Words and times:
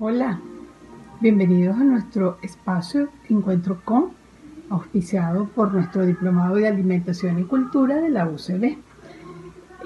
Hola, 0.00 0.38
bienvenidos 1.20 1.76
a 1.76 1.82
nuestro 1.82 2.38
espacio 2.42 3.08
Encuentro 3.28 3.80
con, 3.84 4.10
auspiciado 4.70 5.46
por 5.46 5.74
nuestro 5.74 6.06
Diplomado 6.06 6.54
de 6.54 6.68
Alimentación 6.68 7.40
y 7.40 7.42
Cultura 7.42 7.96
de 7.96 8.08
la 8.08 8.28
UCB. 8.28 8.78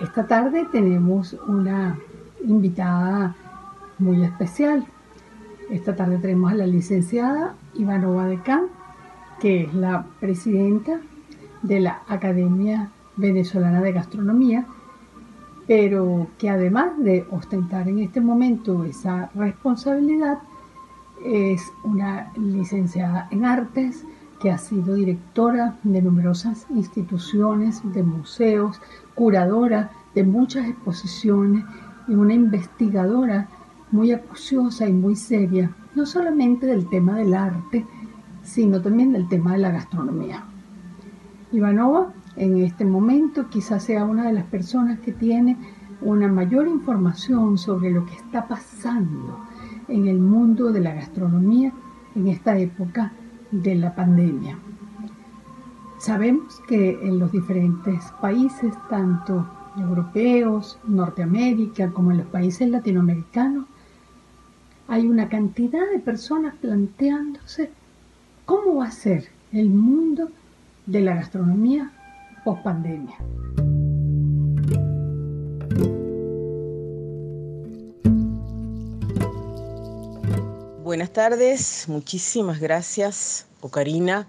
Esta 0.02 0.26
tarde 0.26 0.66
tenemos 0.70 1.32
una 1.48 1.98
invitada 2.44 3.34
muy 3.98 4.22
especial. 4.22 4.84
Esta 5.70 5.96
tarde 5.96 6.18
tenemos 6.18 6.52
a 6.52 6.56
la 6.56 6.66
licenciada 6.66 7.54
Ivanova 7.72 8.26
Decán, 8.26 8.66
que 9.40 9.62
es 9.62 9.72
la 9.72 10.04
presidenta 10.20 11.00
de 11.62 11.80
la 11.80 12.02
Academia 12.06 12.90
Venezolana 13.16 13.80
de 13.80 13.92
Gastronomía, 13.92 14.66
pero 15.74 16.26
que 16.36 16.50
además 16.50 16.98
de 16.98 17.26
ostentar 17.30 17.88
en 17.88 18.00
este 18.00 18.20
momento 18.20 18.84
esa 18.84 19.30
responsabilidad, 19.34 20.40
es 21.24 21.72
una 21.82 22.30
licenciada 22.36 23.26
en 23.30 23.46
artes 23.46 24.04
que 24.38 24.50
ha 24.50 24.58
sido 24.58 24.96
directora 24.96 25.78
de 25.82 26.02
numerosas 26.02 26.66
instituciones, 26.68 27.80
de 27.94 28.02
museos, 28.02 28.82
curadora 29.14 29.90
de 30.14 30.24
muchas 30.24 30.68
exposiciones 30.68 31.64
y 32.06 32.16
una 32.16 32.34
investigadora 32.34 33.48
muy 33.92 34.12
acuciosa 34.12 34.86
y 34.86 34.92
muy 34.92 35.16
seria, 35.16 35.74
no 35.94 36.04
solamente 36.04 36.66
del 36.66 36.86
tema 36.90 37.16
del 37.16 37.32
arte, 37.32 37.86
sino 38.42 38.82
también 38.82 39.14
del 39.14 39.26
tema 39.26 39.52
de 39.52 39.58
la 39.60 39.70
gastronomía. 39.70 40.44
Ivanova 41.50 42.12
en 42.36 42.58
este 42.58 42.84
momento 42.84 43.48
quizás 43.48 43.84
sea 43.84 44.04
una 44.04 44.24
de 44.24 44.32
las 44.32 44.44
personas 44.44 45.00
que 45.00 45.12
tiene 45.12 45.56
una 46.00 46.28
mayor 46.28 46.66
información 46.66 47.58
sobre 47.58 47.90
lo 47.90 48.04
que 48.06 48.14
está 48.14 48.48
pasando 48.48 49.38
en 49.88 50.08
el 50.08 50.18
mundo 50.18 50.72
de 50.72 50.80
la 50.80 50.94
gastronomía 50.94 51.72
en 52.14 52.28
esta 52.28 52.58
época 52.58 53.12
de 53.50 53.74
la 53.74 53.94
pandemia. 53.94 54.58
Sabemos 55.98 56.60
que 56.66 56.98
en 57.02 57.18
los 57.18 57.30
diferentes 57.30 58.10
países, 58.20 58.74
tanto 58.90 59.46
europeos, 59.76 60.78
Norteamérica, 60.84 61.90
como 61.90 62.10
en 62.10 62.18
los 62.18 62.26
países 62.26 62.68
latinoamericanos, 62.68 63.66
hay 64.88 65.06
una 65.06 65.28
cantidad 65.28 65.88
de 65.90 66.00
personas 66.00 66.54
planteándose 66.56 67.70
cómo 68.44 68.76
va 68.76 68.86
a 68.86 68.90
ser 68.90 69.28
el 69.52 69.70
mundo 69.70 70.28
de 70.86 71.00
la 71.02 71.14
gastronomía 71.14 71.92
post 72.44 72.62
pandemia. 72.62 73.16
Buenas 80.82 81.10
tardes, 81.10 81.84
muchísimas 81.88 82.60
gracias, 82.60 83.46
Ocarina, 83.60 84.28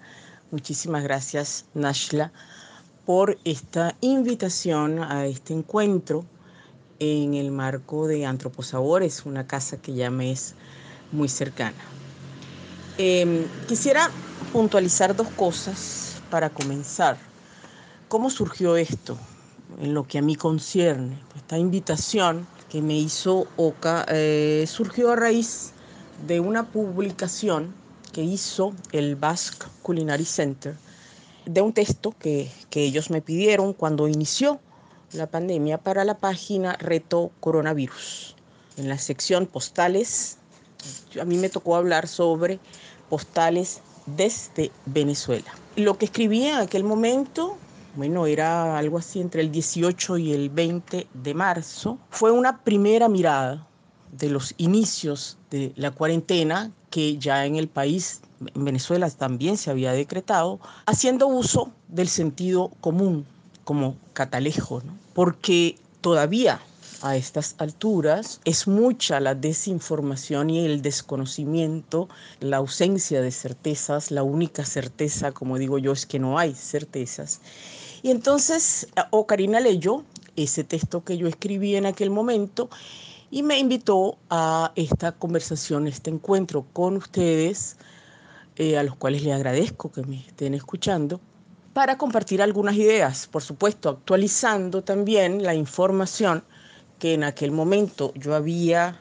muchísimas 0.52 1.04
gracias, 1.04 1.66
Nashla, 1.74 2.32
por 3.06 3.38
esta 3.44 3.96
invitación 4.00 5.04
a 5.04 5.26
este 5.26 5.54
encuentro 5.54 6.26
en 7.00 7.34
el 7.34 7.52
marco 7.52 8.08
de 8.08 8.26
Antroposabores, 8.26 9.26
una 9.26 9.46
casa 9.46 9.78
que 9.78 9.94
ya 9.94 10.10
me 10.10 10.32
es 10.32 10.56
muy 11.12 11.28
cercana. 11.28 11.84
Em, 12.98 13.46
quisiera 13.68 14.10
puntualizar 14.54 15.16
dos 15.16 15.28
cosas 15.30 16.22
para 16.30 16.50
comenzar. 16.50 17.18
¿Cómo 18.14 18.30
surgió 18.30 18.78
esto? 18.78 19.18
En 19.82 19.96
lo 19.96 20.08
que 20.08 20.20
a 20.20 20.22
mí 20.22 20.36
concierne. 20.36 21.18
Esta 21.36 21.58
invitación 21.58 22.46
que 22.70 22.80
me 22.80 22.96
hizo 22.96 23.48
Oca 23.58 24.06
eh, 24.08 24.66
surgió 24.68 25.12
a 25.12 25.16
raíz 25.16 25.72
de 26.28 26.40
una 26.40 26.70
publicación 26.70 27.74
que 28.12 28.22
hizo 28.22 28.72
el 28.92 29.16
Basque 29.16 29.66
Culinary 29.82 30.26
Center 30.26 30.76
de 31.48 31.62
un 31.62 31.74
texto 31.74 32.14
que, 32.20 32.52
que 32.70 32.84
ellos 32.84 33.10
me 33.10 33.20
pidieron 33.24 33.74
cuando 33.74 34.08
inició 34.08 34.60
la 35.14 35.26
pandemia 35.26 35.80
para 35.80 36.06
la 36.06 36.20
página 36.20 36.74
Reto 36.74 37.32
Coronavirus. 37.40 38.36
En 38.78 38.90
la 38.90 39.00
sección 39.00 39.48
postales, 39.48 40.38
a 41.20 41.26
mí 41.26 41.38
me 41.38 41.50
tocó 41.50 41.78
hablar 41.78 42.08
sobre 42.08 42.60
postales 43.10 43.82
desde 44.06 44.70
Venezuela. 44.86 45.52
Lo 45.76 45.98
que 45.98 46.06
escribí 46.06 46.46
en 46.46 46.58
aquel 46.58 46.84
momento, 46.84 47.58
bueno, 47.96 48.26
era 48.26 48.78
algo 48.78 48.98
así 48.98 49.22
entre 49.22 49.42
el 49.42 49.52
18 49.52 50.18
y 50.18 50.34
el 50.34 50.50
20 50.50 51.08
de 51.14 51.34
marzo, 51.34 52.00
fue 52.10 52.32
una 52.32 52.64
primera 52.64 53.08
mirada 53.08 53.68
de 54.12 54.30
los 54.30 54.54
inicios 54.58 55.38
de 55.50 55.74
la 55.76 55.92
cuarentena 55.92 56.72
que 56.90 57.18
ya 57.18 57.46
en 57.46 57.56
el 57.56 57.68
país, 57.68 58.22
en 58.54 58.66
Venezuela 58.66 59.10
también 59.10 59.58
se 59.58 59.72
había 59.72 59.94
decretado, 59.94 60.60
haciendo 60.86 61.28
uso 61.28 61.72
del 61.88 62.08
sentido 62.08 62.72
común 62.82 63.26
como 63.64 63.96
catalejo, 64.14 64.82
porque 65.14 65.78
todavía 66.02 66.60
a 67.02 67.18
estas 67.18 67.56
alturas 67.58 68.40
es 68.46 68.68
mucha 68.68 69.20
la 69.20 69.36
desinformación 69.36 70.50
y 70.50 70.66
el 70.66 70.82
desconocimiento, 70.82 72.08
la 72.40 72.58
ausencia 72.58 73.22
de 73.22 73.32
certezas, 73.32 74.10
la 74.10 74.24
única 74.24 74.64
certeza, 74.64 75.34
como 75.34 75.58
digo 75.58 75.78
yo, 75.80 75.92
es 75.92 76.06
que 76.06 76.20
no 76.20 76.40
hay 76.40 76.54
certezas. 76.54 77.42
Y 78.04 78.12
entonces 78.12 78.90
Ocarina 79.12 79.62
leyó 79.62 80.04
ese 80.36 80.66
texto 80.66 81.06
que 81.06 81.18
yo 81.18 81.28
escribí 81.28 81.78
en 81.78 81.86
aquel 81.86 82.10
momento 82.10 82.70
y 83.32 83.44
me 83.44 83.58
invitó 83.58 84.18
a 84.30 84.74
esta 84.76 85.14
conversación, 85.14 85.88
este 85.88 86.10
encuentro 86.10 86.66
con 86.74 86.98
ustedes, 86.98 87.78
eh, 88.58 88.78
a 88.78 88.84
los 88.84 88.98
cuales 88.98 89.24
le 89.24 89.32
agradezco 89.32 89.90
que 89.90 90.04
me 90.04 90.20
estén 90.20 90.54
escuchando, 90.54 91.22
para 91.74 91.98
compartir 91.98 92.42
algunas 92.42 92.76
ideas, 92.76 93.28
por 93.28 93.42
supuesto, 93.42 93.90
actualizando 93.90 94.84
también 94.84 95.42
la 95.42 95.56
información 95.56 96.44
que 97.00 97.14
en 97.14 97.24
aquel 97.24 97.52
momento 97.52 98.14
yo 98.16 98.36
había 98.36 99.00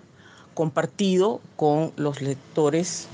compartido 0.54 1.41
con 1.56 1.92
los 1.96 2.22
lectores 2.22 3.08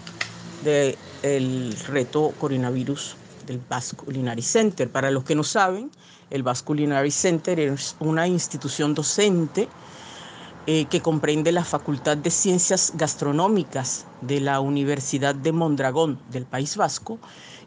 del 0.62 1.74
reto 1.88 2.32
coronavirus 2.38 3.16
del 3.48 3.60
Basque 3.68 4.42
Center. 4.42 4.88
Para 4.90 5.10
los 5.10 5.24
que 5.24 5.34
no 5.34 5.42
saben, 5.42 5.90
el 6.30 6.42
Basque 6.42 7.10
Center 7.10 7.58
es 7.58 7.96
una 7.98 8.28
institución 8.28 8.94
docente 8.94 9.68
eh, 10.66 10.84
que 10.84 11.00
comprende 11.00 11.50
la 11.50 11.64
Facultad 11.64 12.18
de 12.18 12.30
Ciencias 12.30 12.92
Gastronómicas 12.94 14.06
de 14.20 14.40
la 14.40 14.60
Universidad 14.60 15.34
de 15.34 15.50
Mondragón 15.50 16.20
del 16.30 16.44
País 16.44 16.76
Vasco 16.76 17.18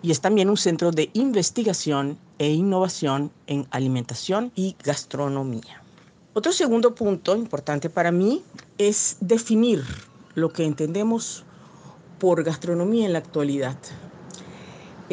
y 0.04 0.12
es 0.12 0.22
también 0.22 0.50
un 0.50 0.58
centro 0.58 0.92
de 0.92 1.10
investigación 1.14 2.18
e 2.38 2.50
innovación 2.50 3.32
en 3.48 3.68
alimentación 3.72 4.52
y 4.56 4.76
gastronomía. 4.84 5.82
Otro 6.34 6.52
segundo 6.52 6.96
punto 6.96 7.36
importante 7.36 7.90
para 7.90 8.12
mí 8.12 8.44
es 8.78 9.18
definir 9.20 9.84
lo 10.36 10.54
que 10.54 10.64
entendemos 10.64 11.44
por 12.20 12.44
gastronomía 12.44 13.06
en 13.08 13.14
la 13.14 13.20
actualidad. 13.20 13.78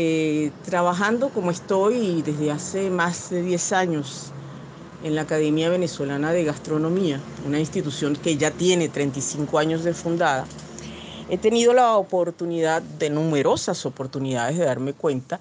Eh, 0.00 0.52
trabajando 0.64 1.30
como 1.30 1.50
estoy 1.50 2.22
desde 2.22 2.52
hace 2.52 2.88
más 2.88 3.30
de 3.30 3.42
10 3.42 3.72
años 3.72 4.30
en 5.02 5.16
la 5.16 5.22
Academia 5.22 5.70
Venezolana 5.70 6.30
de 6.30 6.44
Gastronomía, 6.44 7.20
una 7.44 7.58
institución 7.58 8.14
que 8.14 8.36
ya 8.36 8.52
tiene 8.52 8.88
35 8.88 9.58
años 9.58 9.82
de 9.82 9.94
fundada, 9.94 10.46
he 11.28 11.36
tenido 11.36 11.72
la 11.72 11.96
oportunidad, 11.96 12.80
de 12.80 13.10
numerosas 13.10 13.84
oportunidades, 13.86 14.56
de 14.56 14.66
darme 14.66 14.92
cuenta 14.92 15.40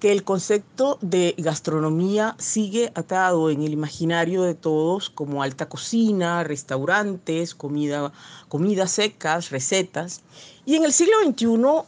que 0.00 0.12
el 0.12 0.24
concepto 0.24 0.96
de 1.02 1.34
gastronomía 1.36 2.36
sigue 2.38 2.90
atado 2.94 3.50
en 3.50 3.64
el 3.64 3.74
imaginario 3.74 4.44
de 4.44 4.54
todos 4.54 5.10
como 5.10 5.42
alta 5.42 5.68
cocina, 5.68 6.42
restaurantes, 6.42 7.54
comida, 7.54 8.14
comidas 8.48 8.92
secas, 8.92 9.50
recetas. 9.50 10.22
Y 10.64 10.76
en 10.76 10.84
el 10.84 10.92
siglo 10.94 11.16
XXI 11.22 11.84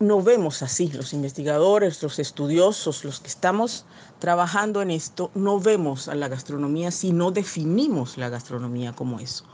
no 0.00 0.22
vemos 0.22 0.62
así. 0.62 0.88
Los 0.88 1.12
investigadores, 1.12 2.02
los 2.02 2.18
estudiosos, 2.18 3.04
los 3.04 3.20
que 3.20 3.28
estamos 3.28 3.84
trabajando 4.18 4.82
en 4.82 4.90
esto, 4.90 5.30
no 5.34 5.60
vemos 5.60 6.08
a 6.08 6.14
la 6.14 6.28
gastronomía 6.28 6.90
si 6.90 7.12
no 7.12 7.30
definimos 7.30 8.16
la 8.16 8.28
gastronomía 8.28 8.92
como 8.92 9.20
eso. 9.20 9.44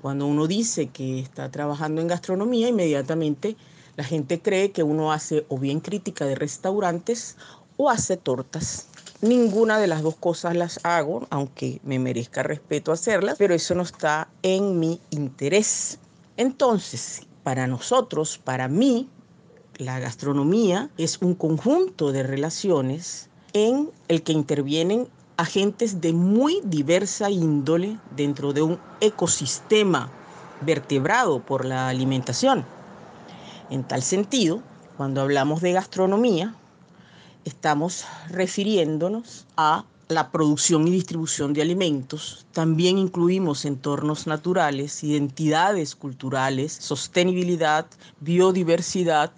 Cuando 0.00 0.26
uno 0.26 0.46
dice 0.46 0.88
que 0.88 1.20
está 1.20 1.50
trabajando 1.50 2.00
en 2.00 2.08
gastronomía, 2.08 2.68
inmediatamente 2.68 3.56
la 3.96 4.04
gente 4.04 4.40
cree 4.40 4.72
que 4.72 4.82
uno 4.82 5.12
hace 5.12 5.46
o 5.48 5.58
bien 5.58 5.80
crítica 5.80 6.24
de 6.24 6.34
restaurantes 6.34 7.36
o 7.76 7.90
hace 7.90 8.16
tortas. 8.16 8.88
Ninguna 9.20 9.78
de 9.78 9.86
las 9.86 10.02
dos 10.02 10.16
cosas 10.16 10.56
las 10.56 10.80
hago, 10.82 11.26
aunque 11.30 11.80
me 11.84 11.98
merezca 11.98 12.42
respeto 12.42 12.90
hacerlas, 12.90 13.36
pero 13.38 13.54
eso 13.54 13.74
no 13.74 13.82
está 13.82 14.28
en 14.42 14.80
mi 14.80 15.00
interés. 15.10 15.98
Entonces, 16.36 17.26
para 17.44 17.66
nosotros, 17.66 18.40
para 18.42 18.66
mí, 18.66 19.08
la 19.76 19.98
gastronomía 19.98 20.90
es 20.98 21.18
un 21.20 21.34
conjunto 21.34 22.12
de 22.12 22.22
relaciones 22.22 23.28
en 23.52 23.90
el 24.08 24.22
que 24.22 24.32
intervienen 24.32 25.08
agentes 25.36 26.00
de 26.00 26.12
muy 26.12 26.60
diversa 26.64 27.30
índole 27.30 27.98
dentro 28.16 28.52
de 28.52 28.62
un 28.62 28.78
ecosistema 29.00 30.10
vertebrado 30.60 31.40
por 31.40 31.64
la 31.64 31.88
alimentación. 31.88 32.64
En 33.70 33.84
tal 33.84 34.02
sentido, 34.02 34.62
cuando 34.96 35.20
hablamos 35.20 35.60
de 35.60 35.72
gastronomía, 35.72 36.54
estamos 37.44 38.04
refiriéndonos 38.28 39.46
a 39.56 39.84
la 40.08 40.30
producción 40.30 40.86
y 40.86 40.90
distribución 40.90 41.54
de 41.54 41.62
alimentos. 41.62 42.46
También 42.52 42.98
incluimos 42.98 43.64
entornos 43.64 44.26
naturales, 44.26 45.02
identidades 45.02 45.96
culturales, 45.96 46.72
sostenibilidad, 46.72 47.86
biodiversidad, 48.20 49.32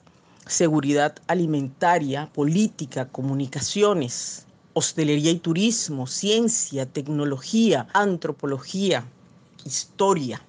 seguridad 0.46 1.16
alimentaria, 1.26 2.30
política, 2.32 3.08
comunicaciones, 3.08 4.46
hostelería 4.74 5.30
y 5.30 5.38
turismo, 5.38 6.06
ciencia, 6.06 6.86
tecnología, 6.86 7.86
antropología, 7.92 9.04
historia, 9.64 10.42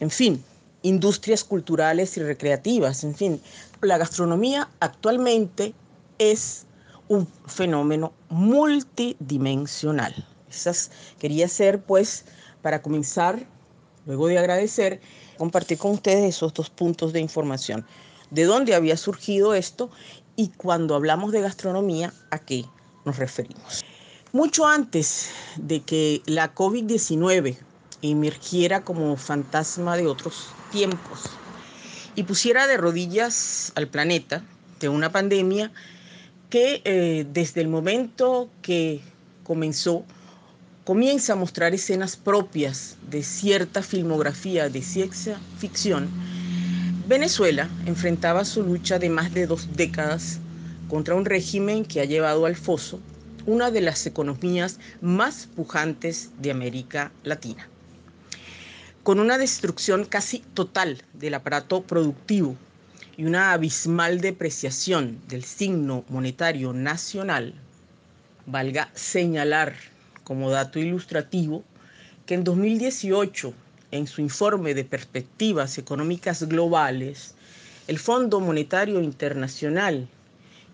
en 0.00 0.10
fin, 0.10 0.42
industrias 0.82 1.44
culturales 1.44 2.16
y 2.16 2.22
recreativas, 2.22 3.04
en 3.04 3.14
fin. 3.14 3.40
La 3.82 3.98
gastronomía 3.98 4.68
actualmente 4.80 5.74
es 6.18 6.64
un 7.08 7.26
fenómeno 7.46 8.12
multidimensional. 8.28 10.14
Esas 10.50 10.90
quería 11.18 11.48
ser, 11.48 11.82
pues, 11.82 12.24
para 12.62 12.80
comenzar, 12.80 13.46
luego 14.06 14.28
de 14.28 14.38
agradecer, 14.38 15.00
compartir 15.36 15.78
con 15.78 15.92
ustedes 15.92 16.36
esos 16.36 16.54
dos 16.54 16.70
puntos 16.70 17.12
de 17.12 17.20
información. 17.20 17.84
De 18.30 18.44
dónde 18.44 18.74
había 18.74 18.96
surgido 18.96 19.54
esto 19.54 19.90
y 20.36 20.48
cuando 20.48 20.94
hablamos 20.94 21.32
de 21.32 21.40
gastronomía, 21.40 22.12
¿a 22.30 22.38
qué 22.38 22.64
nos 23.04 23.16
referimos? 23.16 23.84
Mucho 24.32 24.66
antes 24.66 25.30
de 25.56 25.80
que 25.80 26.22
la 26.26 26.54
COVID-19 26.54 27.56
emergiera 28.02 28.84
como 28.84 29.16
fantasma 29.16 29.96
de 29.96 30.06
otros 30.06 30.48
tiempos 30.70 31.24
y 32.14 32.24
pusiera 32.24 32.66
de 32.66 32.76
rodillas 32.76 33.72
al 33.74 33.88
planeta 33.88 34.44
de 34.80 34.88
una 34.88 35.10
pandemia 35.10 35.72
que 36.50 36.82
eh, 36.84 37.26
desde 37.32 37.60
el 37.60 37.68
momento 37.68 38.48
que 38.62 39.00
comenzó 39.44 40.04
comienza 40.84 41.34
a 41.34 41.36
mostrar 41.36 41.74
escenas 41.74 42.16
propias 42.16 42.96
de 43.10 43.22
cierta 43.22 43.82
filmografía 43.82 44.70
de 44.70 44.80
ciencia 44.82 45.38
ficción, 45.58 46.08
Venezuela 47.08 47.70
enfrentaba 47.86 48.44
su 48.44 48.62
lucha 48.62 48.98
de 48.98 49.08
más 49.08 49.32
de 49.32 49.46
dos 49.46 49.66
décadas 49.74 50.40
contra 50.90 51.14
un 51.14 51.24
régimen 51.24 51.86
que 51.86 52.02
ha 52.02 52.04
llevado 52.04 52.44
al 52.44 52.54
foso 52.54 53.00
una 53.46 53.70
de 53.70 53.80
las 53.80 54.06
economías 54.06 54.78
más 55.00 55.48
pujantes 55.56 56.32
de 56.36 56.50
América 56.50 57.10
Latina. 57.24 57.66
Con 59.04 59.20
una 59.20 59.38
destrucción 59.38 60.04
casi 60.04 60.40
total 60.52 61.02
del 61.14 61.32
aparato 61.32 61.82
productivo 61.82 62.56
y 63.16 63.24
una 63.24 63.52
abismal 63.52 64.20
depreciación 64.20 65.18
del 65.28 65.44
signo 65.44 66.04
monetario 66.10 66.74
nacional, 66.74 67.54
valga 68.44 68.90
señalar 68.92 69.76
como 70.24 70.50
dato 70.50 70.78
ilustrativo 70.78 71.64
que 72.26 72.34
en 72.34 72.44
2018, 72.44 73.54
en 73.90 74.06
su 74.06 74.20
informe 74.20 74.74
de 74.74 74.84
perspectivas 74.84 75.78
económicas 75.78 76.42
globales, 76.42 77.34
el 77.86 77.98
Fondo 77.98 78.40
Monetario 78.40 79.00
Internacional 79.00 80.08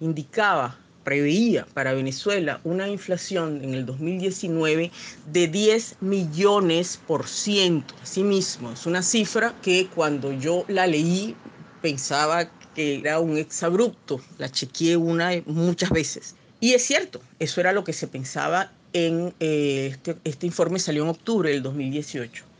indicaba, 0.01 0.77
preveía 1.05 1.67
para 1.75 1.93
Venezuela 1.93 2.61
una 2.65 2.89
inflación 2.89 3.63
en 3.63 3.75
el 3.75 3.87
2019 3.87 4.91
de 5.33 5.49
10 5.49 5.97
millones 6.01 6.99
por 7.07 7.29
ciento. 7.29 7.95
Asimismo, 8.03 8.73
es 8.73 8.87
una 8.87 9.03
cifra 9.03 9.55
que 9.63 9.87
cuando 9.95 10.33
yo 10.33 10.65
la 10.67 10.87
leí 10.87 11.37
pensaba 11.83 12.51
que 12.75 13.01
era 13.01 13.21
un 13.21 13.37
exabrupto, 13.37 14.21
la 14.39 14.51
chequeé 14.51 14.97
una 14.97 15.31
muchas 15.47 15.91
veces. 15.91 16.35
Y 16.59 16.73
es 16.73 16.83
cierto, 16.83 17.21
eso 17.39 17.61
era 17.61 17.73
lo 17.73 17.85
que 17.85 17.93
se 17.93 18.09
pensaba 18.09 18.73
en 18.93 19.35
eh, 19.41 19.91
este, 19.93 20.17
este 20.25 20.47
informe 20.47 20.79
salió 20.79 21.03
en 21.03 21.11
octubre 21.11 21.51
del 21.51 21.63
2018. 21.63 22.54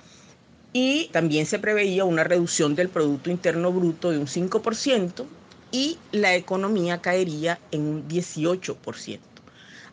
Y 0.77 1.09
también 1.13 1.47
se 1.47 1.61
preveía 1.61 2.05
una 2.05 2.25
reducción 2.25 2.75
del 2.75 2.89
Producto 2.89 3.31
Interno 3.31 3.73
Bruto 3.73 4.11
de 4.11 4.19
un 4.19 4.27
5% 4.27 5.25
y 5.71 5.99
la 6.11 6.35
economía 6.35 7.01
caería 7.01 7.61
en 7.71 7.83
un 7.83 8.09
18%. 8.09 9.21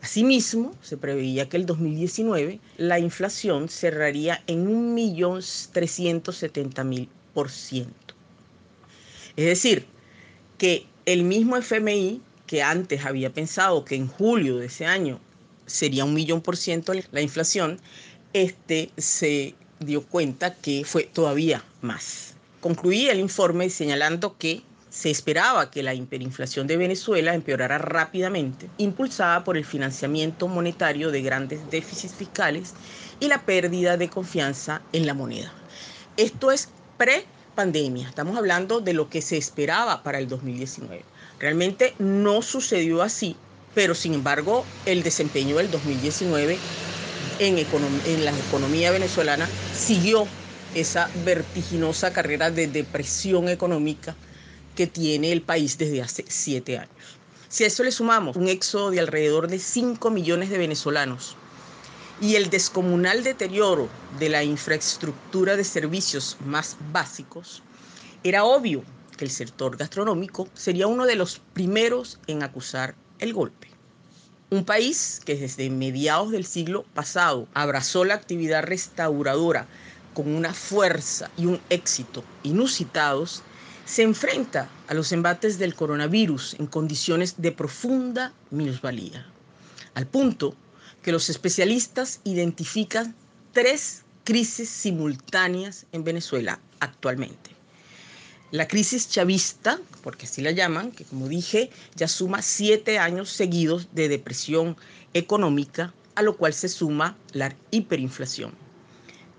Asimismo, 0.01 0.75
se 0.81 0.97
preveía 0.97 1.47
que 1.47 1.57
el 1.57 1.67
2019 1.67 2.59
la 2.77 2.97
inflación 2.97 3.69
cerraría 3.69 4.41
en 4.47 4.95
1.370.000%. 4.95 7.87
Es 9.35 9.45
decir, 9.45 9.85
que 10.57 10.87
el 11.05 11.23
mismo 11.23 11.57
FMI 11.57 12.23
que 12.47 12.63
antes 12.63 13.05
había 13.05 13.31
pensado 13.31 13.85
que 13.85 13.93
en 13.95 14.07
julio 14.07 14.57
de 14.57 14.65
ese 14.65 14.87
año 14.87 15.19
sería 15.67 16.05
un 16.05 16.15
millón 16.15 16.41
por 16.41 16.57
ciento 16.57 16.93
la 17.11 17.21
inflación, 17.21 17.79
este 18.33 18.89
se 18.97 19.53
dio 19.85 20.03
cuenta 20.03 20.55
que 20.55 20.83
fue 20.85 21.03
todavía 21.03 21.63
más. 21.81 22.33
Concluía 22.59 23.11
el 23.11 23.19
informe 23.19 23.69
señalando 23.69 24.37
que 24.37 24.61
se 24.89 25.09
esperaba 25.09 25.71
que 25.71 25.83
la 25.83 25.93
hiperinflación 25.93 26.67
de 26.67 26.77
Venezuela 26.77 27.33
empeorara 27.33 27.77
rápidamente, 27.77 28.69
impulsada 28.77 29.43
por 29.43 29.57
el 29.57 29.65
financiamiento 29.65 30.47
monetario 30.47 31.11
de 31.11 31.21
grandes 31.21 31.59
déficits 31.71 32.13
fiscales 32.13 32.73
y 33.19 33.27
la 33.27 33.45
pérdida 33.45 33.97
de 33.97 34.09
confianza 34.09 34.81
en 34.91 35.05
la 35.05 35.13
moneda. 35.13 35.51
Esto 36.17 36.51
es 36.51 36.67
pre 36.97 37.25
pandemia. 37.55 38.09
Estamos 38.09 38.37
hablando 38.37 38.81
de 38.81 38.93
lo 38.93 39.09
que 39.09 39.21
se 39.21 39.37
esperaba 39.37 40.03
para 40.03 40.19
el 40.19 40.27
2019. 40.27 41.03
Realmente 41.39 41.95
no 41.97 42.41
sucedió 42.41 43.01
así, 43.01 43.37
pero 43.73 43.95
sin 43.95 44.13
embargo 44.13 44.65
el 44.85 45.03
desempeño 45.03 45.57
del 45.57 45.71
2019 45.71 46.59
en, 47.39 47.57
en 47.57 48.25
la 48.25 48.31
economía 48.31 48.91
venezolana 48.91 49.49
siguió 49.73 50.27
esa 50.73 51.09
vertiginosa 51.25 52.13
carrera 52.13 52.51
de 52.51 52.67
depresión 52.67 53.49
económica 53.49 54.15
que 54.75 54.87
tiene 54.87 55.31
el 55.31 55.41
país 55.41 55.77
desde 55.77 56.01
hace 56.01 56.25
siete 56.27 56.77
años. 56.77 57.19
Si 57.49 57.65
a 57.65 57.67
eso 57.67 57.83
le 57.83 57.91
sumamos 57.91 58.37
un 58.37 58.47
éxodo 58.47 58.91
de 58.91 59.01
alrededor 59.01 59.49
de 59.49 59.59
5 59.59 60.09
millones 60.09 60.49
de 60.49 60.57
venezolanos 60.57 61.35
y 62.21 62.35
el 62.35 62.49
descomunal 62.49 63.23
deterioro 63.23 63.89
de 64.17 64.29
la 64.29 64.43
infraestructura 64.43 65.57
de 65.57 65.65
servicios 65.65 66.37
más 66.45 66.77
básicos, 66.79 67.63
era 68.23 68.45
obvio 68.45 68.85
que 69.17 69.25
el 69.25 69.31
sector 69.31 69.75
gastronómico 69.75 70.47
sería 70.53 70.87
uno 70.87 71.05
de 71.05 71.15
los 71.15 71.41
primeros 71.53 72.19
en 72.27 72.43
acusar 72.43 72.95
el 73.19 73.33
golpe. 73.33 73.70
Un 74.53 74.65
país 74.65 75.21
que 75.23 75.37
desde 75.37 75.69
mediados 75.69 76.31
del 76.31 76.45
siglo 76.45 76.83
pasado 76.93 77.47
abrazó 77.53 78.03
la 78.03 78.15
actividad 78.15 78.63
restauradora 78.63 79.65
con 80.13 80.27
una 80.27 80.53
fuerza 80.53 81.31
y 81.37 81.45
un 81.45 81.61
éxito 81.69 82.21
inusitados, 82.43 83.43
se 83.85 84.03
enfrenta 84.03 84.67
a 84.89 84.93
los 84.93 85.13
embates 85.13 85.57
del 85.57 85.73
coronavirus 85.73 86.55
en 86.59 86.67
condiciones 86.67 87.35
de 87.37 87.53
profunda 87.53 88.33
minusvalía, 88.49 89.25
al 89.93 90.05
punto 90.05 90.53
que 91.01 91.13
los 91.13 91.29
especialistas 91.29 92.19
identifican 92.25 93.15
tres 93.53 94.03
crisis 94.25 94.69
simultáneas 94.69 95.85
en 95.93 96.03
Venezuela 96.03 96.59
actualmente. 96.81 97.60
La 98.51 98.67
crisis 98.67 99.07
chavista, 99.07 99.79
porque 100.03 100.25
así 100.25 100.41
la 100.41 100.51
llaman, 100.51 100.91
que 100.91 101.05
como 101.05 101.29
dije 101.29 101.69
ya 101.95 102.09
suma 102.09 102.41
siete 102.41 102.99
años 102.99 103.29
seguidos 103.29 103.87
de 103.93 104.09
depresión 104.09 104.75
económica, 105.13 105.93
a 106.15 106.21
lo 106.21 106.35
cual 106.35 106.53
se 106.53 106.67
suma 106.67 107.17
la 107.31 107.55
hiperinflación. 107.71 108.51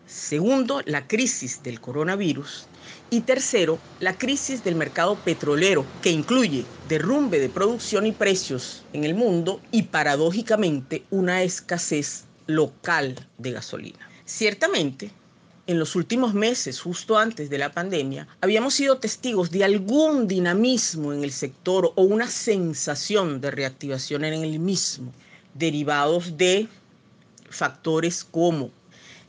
Segundo, 0.07 0.81
la 0.87 1.07
crisis 1.09 1.62
del 1.62 1.78
coronavirus. 1.78 2.66
Y 3.11 3.21
tercero, 3.21 3.78
la 4.00 4.16
crisis 4.16 4.64
del 4.64 4.76
mercado 4.76 5.16
petrolero, 5.16 5.85
que 6.00 6.11
incluye 6.11 6.64
derrumbe 6.88 7.38
de 7.38 7.50
producción 7.50 8.07
y 8.07 8.12
precios 8.12 8.83
en 8.95 9.04
el 9.04 9.14
mundo 9.14 9.61
y 9.71 9.83
paradójicamente 9.83 11.04
una 11.11 11.42
escasez 11.42 12.25
local 12.47 13.28
de 13.37 13.52
gasolina. 13.52 14.09
Ciertamente, 14.25 15.11
en 15.66 15.78
los 15.78 15.95
últimos 15.95 16.35
meses, 16.35 16.81
justo 16.81 17.16
antes 17.16 17.49
de 17.49 17.59
la 17.59 17.73
pandemia, 17.73 18.26
habíamos 18.40 18.75
sido 18.75 18.99
testigos 18.99 19.50
de 19.50 19.64
algún 19.64 20.26
dinamismo 20.26 21.12
en 21.12 21.23
el 21.23 21.33
sector 21.33 21.92
o 21.95 22.02
una 22.02 22.28
sensación 22.28 23.40
de 23.40 23.50
reactivación 23.52 24.25
en 24.25 24.35
el 24.42 24.59
mismo, 24.59 25.12
derivados 25.54 26.37
de 26.37 26.69
factores 27.49 28.25
como 28.25 28.71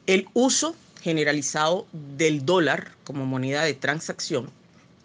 el 0.08 0.28
uso 0.34 0.76
generalizado 1.02 1.86
del 1.92 2.46
dólar 2.46 2.96
como 3.04 3.26
moneda 3.26 3.64
de 3.64 3.74
transacción, 3.74 4.50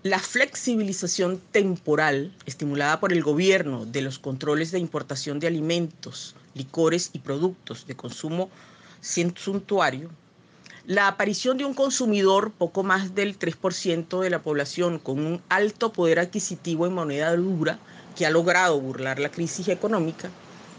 la 0.05 0.21
flexibilización 0.21 1.43
temporal 1.51 2.33
estimulada 2.47 3.01
por 3.01 3.13
el 3.13 3.23
gobierno 3.23 3.85
de 3.85 4.01
los 4.01 4.19
controles 4.19 4.71
de 4.71 4.79
importación 4.79 5.41
de 5.41 5.49
alimentos, 5.49 6.37
licores 6.55 7.11
y 7.13 7.19
productos 7.19 7.87
de 7.87 7.97
consumo 7.97 8.49
suntuario, 9.01 10.09
La 10.89 11.07
aparición 11.07 11.59
de 11.59 11.67
un 11.67 11.75
consumidor, 11.75 12.51
poco 12.51 12.83
más 12.83 13.15
del 13.15 13.39
3% 13.39 14.21
de 14.23 14.31
la 14.31 14.41
población, 14.41 14.99
con 14.99 15.19
un 15.19 15.43
alto 15.51 15.93
poder 15.93 16.19
adquisitivo 16.19 16.87
en 16.87 16.95
moneda 16.95 17.37
dura, 17.37 17.79
que 18.17 18.25
ha 18.25 18.31
logrado 18.31 18.81
burlar 18.81 19.19
la 19.19 19.29
crisis 19.29 19.69
económica, 19.69 20.31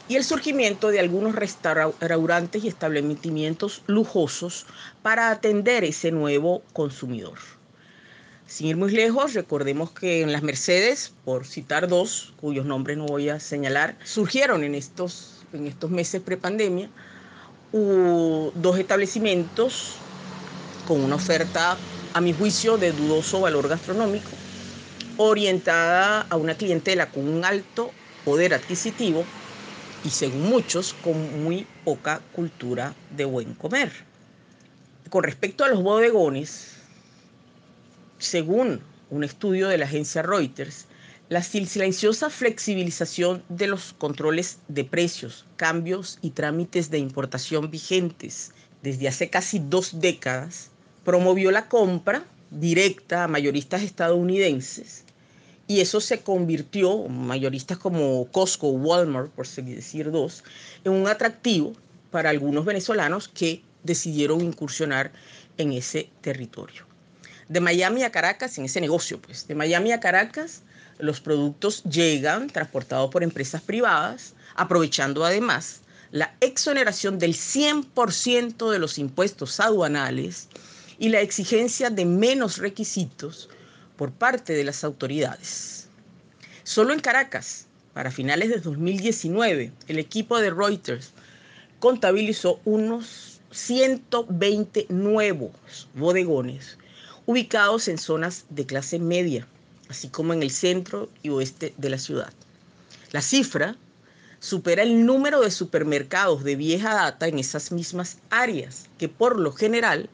y 0.08 0.16
el 0.16 0.24
surgimiento 0.24 0.88
de 0.88 1.00
algunos 1.00 1.36
restaurantes 1.36 2.64
y 2.64 2.68
establecimientos 2.68 3.84
lujosos 3.86 4.66
para 5.04 5.30
atender 5.30 5.84
ese 5.84 6.10
nuevo 6.10 6.64
consumidor. 6.74 7.38
Sin 8.48 8.66
ir 8.66 8.78
muy 8.78 8.90
lejos, 8.90 9.36
recordemos 9.36 9.92
que 9.92 10.22
en 10.24 10.32
las 10.32 10.42
Mercedes, 10.42 11.14
por 11.24 11.46
citar 11.46 11.88
dos, 11.88 12.34
cuyos 12.42 12.66
nombres 12.66 12.98
no 12.98 13.06
voy 13.06 13.30
a 13.30 13.40
señalar, 13.40 13.96
surgieron 14.06 14.64
en 14.64 14.74
estos, 14.74 15.46
en 15.54 15.68
estos 15.68 15.92
meses 15.92 16.20
prepandemia 16.20 16.90
dos 17.72 18.80
establecimientos 18.80 19.98
con 20.86 21.04
una 21.04 21.16
oferta, 21.16 21.78
a 22.14 22.22
mi 22.22 22.34
juicio, 22.34 22.78
de 22.78 22.92
dudoso 22.92 23.42
valor 23.42 23.68
gastronómico, 23.68 24.32
orientada 25.18 26.22
a 26.22 26.36
una 26.38 26.56
clientela 26.56 27.12
con 27.12 27.28
un 27.28 27.46
alto 27.46 27.92
poder 28.24 28.54
adquisitivo 28.54 29.24
y 30.04 30.10
según 30.10 30.50
muchos 30.50 30.94
con 30.94 31.44
muy 31.44 31.68
poca 31.84 32.22
cultura 32.32 32.96
de 33.16 33.26
buen 33.26 33.54
comer. 33.54 33.92
Con 35.10 35.24
respecto 35.24 35.64
a 35.64 35.68
los 35.68 35.84
bodegones, 35.84 36.78
según 38.18 38.82
un 39.10 39.24
estudio 39.24 39.68
de 39.68 39.78
la 39.78 39.86
agencia 39.86 40.22
Reuters, 40.22 40.89
la 41.30 41.44
silenciosa 41.44 42.32
flexibilización 42.32 43.44
de 43.50 43.68
los 43.68 43.94
controles 43.94 44.58
de 44.68 44.84
precios, 44.84 45.46
cambios 45.58 46.18
y 46.24 46.32
trámites 46.32 46.90
de 46.90 46.98
importación 46.98 47.70
vigentes 47.70 48.52
desde 48.82 49.08
hace 49.08 49.30
casi 49.30 49.60
dos 49.60 50.00
décadas 50.00 50.72
promovió 51.06 51.52
la 51.52 51.68
compra 51.70 52.26
directa 52.50 53.24
a 53.24 53.28
mayoristas 53.28 53.84
estadounidenses 53.84 55.04
y 55.68 55.82
eso 55.82 56.02
se 56.02 56.22
convirtió, 56.22 57.08
mayoristas 57.08 57.78
como 57.78 58.26
Costco, 58.32 58.70
Walmart, 58.70 59.30
por 59.30 59.48
decir 59.48 60.10
dos, 60.10 60.44
en 60.84 60.94
un 60.94 61.08
atractivo 61.08 61.74
para 62.10 62.32
algunos 62.32 62.66
venezolanos 62.66 63.28
que 63.28 63.62
decidieron 63.84 64.42
incursionar 64.42 65.12
en 65.60 65.74
ese 65.74 66.10
territorio. 66.22 66.88
De 67.50 67.60
Miami 67.60 68.02
a 68.02 68.12
Caracas, 68.12 68.58
en 68.58 68.66
ese 68.66 68.82
negocio, 68.82 69.22
pues, 69.22 69.48
de 69.48 69.54
Miami 69.54 69.92
a 69.92 70.00
Caracas, 70.00 70.64
los 71.00 71.22
productos 71.22 71.84
llegan 71.84 72.48
transportados 72.48 73.10
por 73.10 73.24
empresas 73.24 73.62
privadas, 73.62 74.34
aprovechando 74.56 75.26
además 75.26 75.82
la 76.12 76.36
exoneración 76.42 77.20
del 77.20 77.34
100% 77.34 78.70
de 78.70 78.80
los 78.80 78.98
impuestos 78.98 79.60
aduanales 79.60 80.50
y 80.98 81.10
la 81.10 81.22
exigencia 81.22 81.90
de 81.90 82.06
menos 82.06 82.58
requisitos 82.58 83.50
por 83.96 84.12
parte 84.12 84.54
de 84.54 84.64
las 84.64 84.84
autoridades. 84.84 85.88
Solo 86.64 86.94
en 86.94 87.00
Caracas, 87.00 87.68
para 87.94 88.12
finales 88.12 88.50
de 88.50 88.60
2019, 88.60 89.72
el 89.88 90.00
equipo 90.00 90.40
de 90.40 90.52
Reuters 90.52 91.12
contabilizó 91.80 92.60
unos 92.66 93.40
120 93.52 94.88
nuevos 94.90 95.88
bodegones 95.96 96.78
ubicados 97.26 97.88
en 97.88 97.98
zonas 97.98 98.46
de 98.50 98.66
clase 98.66 99.00
media, 99.00 99.48
así 99.90 100.10
como 100.10 100.34
en 100.34 100.44
el 100.44 100.52
centro 100.52 101.10
y 101.24 101.30
oeste 101.30 101.74
de 101.78 101.90
la 101.90 101.98
ciudad. 101.98 102.32
La 103.12 103.22
cifra 103.22 103.76
supera 104.40 104.84
el 104.84 105.06
número 105.06 105.42
de 105.42 105.52
supermercados 105.52 106.44
de 106.44 106.56
vieja 106.56 106.94
data 106.94 107.28
en 107.28 107.40
esas 107.40 107.72
mismas 107.72 108.18
áreas, 108.30 108.86
que 108.98 109.10
por 109.10 109.40
lo 109.40 109.52
general 109.52 110.10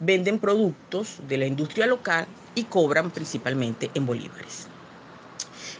venden 0.00 0.38
productos 0.38 1.16
de 1.28 1.38
la 1.38 1.46
industria 1.46 1.86
local 1.86 2.26
y 2.54 2.64
cobran 2.64 3.10
principalmente 3.10 3.90
en 3.94 4.06
bolívares. 4.06 4.66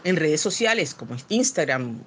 En 0.04 0.16
redes 0.16 0.40
sociales 0.40 0.94
como 0.94 1.16
Instagram 1.28 2.00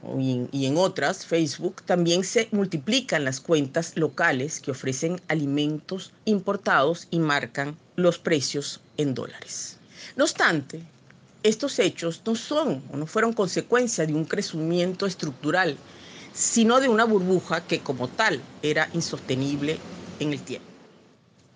y 0.51 0.65
en 0.65 0.77
otras, 0.77 1.25
Facebook, 1.25 1.81
también 1.83 2.23
se 2.23 2.47
multiplican 2.51 3.25
las 3.25 3.41
cuentas 3.41 3.97
locales 3.97 4.61
que 4.61 4.71
ofrecen 4.71 5.21
alimentos 5.27 6.13
importados 6.25 7.07
y 7.11 7.19
marcan 7.19 7.77
los 7.97 8.17
precios 8.17 8.79
en 8.97 9.13
dólares. 9.13 9.77
No 10.15 10.23
obstante, 10.23 10.81
estos 11.43 11.79
hechos 11.79 12.21
no 12.25 12.35
son 12.35 12.83
o 12.91 12.97
no 12.97 13.07
fueron 13.07 13.33
consecuencia 13.33 14.05
de 14.05 14.13
un 14.13 14.25
crecimiento 14.25 15.05
estructural, 15.05 15.77
sino 16.33 16.79
de 16.79 16.87
una 16.87 17.05
burbuja 17.05 17.65
que 17.65 17.79
como 17.79 18.07
tal 18.07 18.41
era 18.61 18.89
insostenible 18.93 19.77
en 20.19 20.33
el 20.33 20.41
tiempo. 20.41 20.67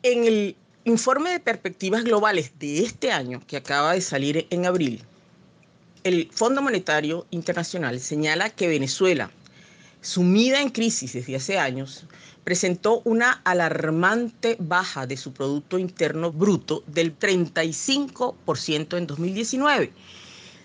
En 0.04 0.26
el 0.26 0.56
informe 0.84 1.32
de 1.32 1.40
perspectivas 1.40 2.04
globales 2.04 2.52
de 2.60 2.84
este 2.84 3.12
año, 3.12 3.42
que 3.48 3.58
acaba 3.58 3.94
de 3.94 4.02
salir 4.02 4.48
en 4.50 4.66
abril, 4.66 5.02
el 6.04 6.30
Fondo 6.32 6.62
Monetario 6.62 7.26
Internacional 7.32 8.00
señala 8.00 8.52
que 8.52 8.68
Venezuela, 8.68 9.32
sumida 10.06 10.62
en 10.62 10.70
crisis 10.70 11.14
desde 11.14 11.36
hace 11.36 11.58
años, 11.58 12.06
presentó 12.44 13.02
una 13.06 13.42
alarmante 13.44 14.56
baja 14.60 15.08
de 15.08 15.18
su 15.18 15.34
Producto 15.34 15.80
Interno 15.80 16.32
Bruto 16.32 16.84
del 16.86 17.18
35% 17.18 18.98
en 18.98 19.08
2019. 19.08 19.92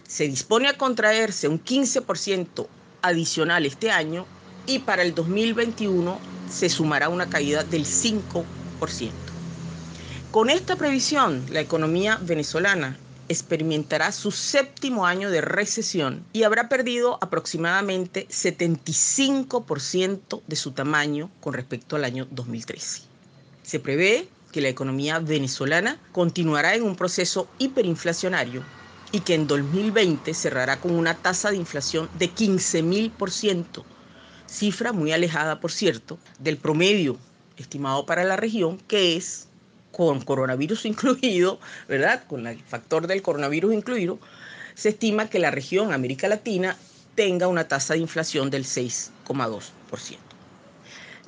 Se 0.07 0.29
dispone 0.29 0.69
a 0.69 0.77
contraerse 0.77 1.49
un 1.49 1.65
15% 1.65 2.67
adicional 3.01 3.65
este 3.65 3.91
año 3.91 4.27
y 4.67 4.81
para 4.81 5.03
el 5.03 5.15
2021 5.15 6.21
se 6.51 6.69
sumará 6.69 7.09
una 7.09 7.31
caída 7.31 7.65
del 7.65 7.87
5%. 7.87 8.45
Con 10.31 10.51
esta 10.51 10.77
previsión, 10.77 11.47
la 11.51 11.61
economía 11.61 12.19
venezolana 12.21 12.99
experimentará 13.31 14.11
su 14.11 14.33
séptimo 14.33 15.07
año 15.07 15.31
de 15.31 15.41
recesión 15.41 16.27
y 16.33 16.43
habrá 16.43 16.69
perdido 16.69 17.17
aproximadamente 17.23 18.27
75% 18.29 20.43
de 20.49 20.57
su 20.57 20.73
tamaño 20.73 21.31
con 21.41 21.55
respecto 21.55 21.95
al 21.95 22.03
año 22.05 22.27
2013. 22.33 23.03
Se 23.63 23.79
prevé 23.79 24.29
que 24.51 24.61
la 24.61 24.69
economía 24.69 25.21
venezolana 25.21 26.01
continuará 26.11 26.75
en 26.75 26.83
un 26.83 26.97
proceso 26.97 27.47
hiperinflacionario 27.61 28.65
y 29.13 29.21
que 29.21 29.35
en 29.35 29.47
2020 29.47 30.35
cerrará 30.35 30.81
con 30.81 30.91
una 30.91 31.17
tasa 31.17 31.53
de 31.53 31.57
inflación 31.57 32.11
de 32.19 32.35
15.000%, 32.35 33.85
cifra 34.47 34.93
muy 34.93 35.13
alejada, 35.13 35.61
por 35.61 35.71
cierto, 35.71 36.19
del 36.41 36.57
promedio 36.57 37.17
estimado 37.57 38.07
para 38.07 38.25
la 38.25 38.35
región, 38.35 38.79
que 38.89 39.17
es 39.17 39.47
con 39.93 40.21
coronavirus 40.21 40.85
incluido, 40.87 41.59
¿verdad? 41.89 42.25
Con 42.27 42.47
el 42.47 42.59
factor 42.59 43.07
del 43.07 43.23
coronavirus 43.23 43.75
incluido, 43.75 44.19
se 44.75 44.91
estima 44.91 45.29
que 45.29 45.39
la 45.39 45.51
región 45.51 45.93
América 45.93 46.29
Latina 46.29 46.77
tenga 47.15 47.49
una 47.49 47.69
tasa 47.69 47.95
de 47.95 48.01
inflación 48.01 48.51
del 48.51 48.65
6,2%. 48.65 50.19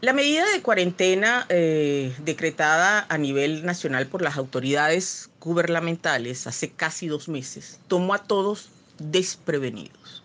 La 0.01 0.13
medida 0.13 0.45
de 0.51 0.63
cuarentena 0.63 1.47
eh, 1.49 2.13
decretada 2.25 3.07
a 3.09 3.19
nivel 3.19 3.65
nacional 3.65 4.09
por 4.09 4.21
las 4.21 4.37
autoridades 4.37 5.31
gubernamentales 5.41 6.49
hace 6.49 6.71
casi 6.71 7.07
dos 7.07 7.29
meses 7.29 7.79
tomó 7.87 8.15
a 8.15 8.25
todos 8.25 8.71
desprevenidos. 8.99 10.25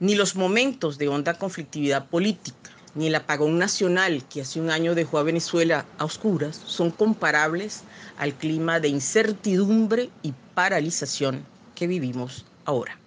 Ni 0.00 0.14
los 0.14 0.36
momentos 0.36 0.98
de 0.98 1.08
honda 1.08 1.38
conflictividad 1.38 2.08
política, 2.08 2.70
ni 2.94 3.06
el 3.06 3.14
apagón 3.14 3.58
nacional 3.58 4.24
que 4.28 4.42
hace 4.42 4.60
un 4.60 4.70
año 4.70 4.94
dejó 4.94 5.18
a 5.18 5.22
Venezuela 5.22 5.86
a 5.98 6.04
oscuras 6.04 6.60
son 6.66 6.90
comparables 6.90 7.82
al 8.18 8.34
clima 8.34 8.80
de 8.80 8.88
incertidumbre 8.88 10.10
y 10.22 10.32
paralización 10.54 11.44
que 11.74 11.86
vivimos 11.86 12.44
ahora. 12.64 12.98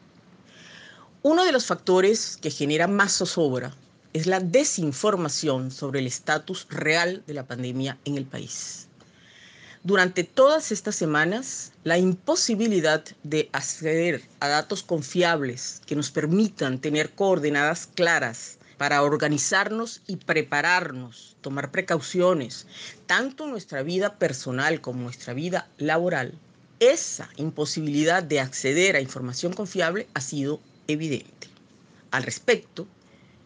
Uno 1.21 1.45
de 1.45 1.51
los 1.51 1.65
factores 1.65 2.37
que 2.37 2.51
genera 2.51 2.87
más 2.87 3.13
zozobra 3.13 3.73
es 4.13 4.27
la 4.27 4.39
desinformación 4.39 5.71
sobre 5.71 5.99
el 5.99 6.07
estatus 6.07 6.67
real 6.69 7.23
de 7.25 7.33
la 7.33 7.45
pandemia 7.45 7.97
en 8.05 8.17
el 8.17 8.25
país. 8.25 8.87
Durante 9.83 10.23
todas 10.23 10.71
estas 10.71 10.95
semanas, 10.95 11.73
la 11.83 11.97
imposibilidad 11.97 13.03
de 13.23 13.49
acceder 13.51 14.21
a 14.39 14.47
datos 14.47 14.81
confiables 14.81 15.81
que 15.85 15.95
nos 15.95 16.09
permitan 16.09 16.79
tener 16.79 17.11
coordenadas 17.11 17.89
claras 17.93 18.59
para 18.77 19.03
organizarnos 19.03 20.01
y 20.07 20.17
prepararnos, 20.17 21.35
tomar 21.41 21.71
precauciones, 21.71 22.67
tanto 23.05 23.47
nuestra 23.47 23.83
vida 23.83 24.15
personal 24.17 24.81
como 24.81 25.03
nuestra 25.03 25.33
vida 25.33 25.67
laboral, 25.77 26.33
esa 26.79 27.29
imposibilidad 27.37 28.23
de 28.23 28.39
acceder 28.39 28.95
a 28.95 29.01
información 29.01 29.53
confiable 29.53 30.07
ha 30.13 30.21
sido 30.21 30.59
evidente. 30.87 31.47
Al 32.11 32.23
respecto, 32.23 32.87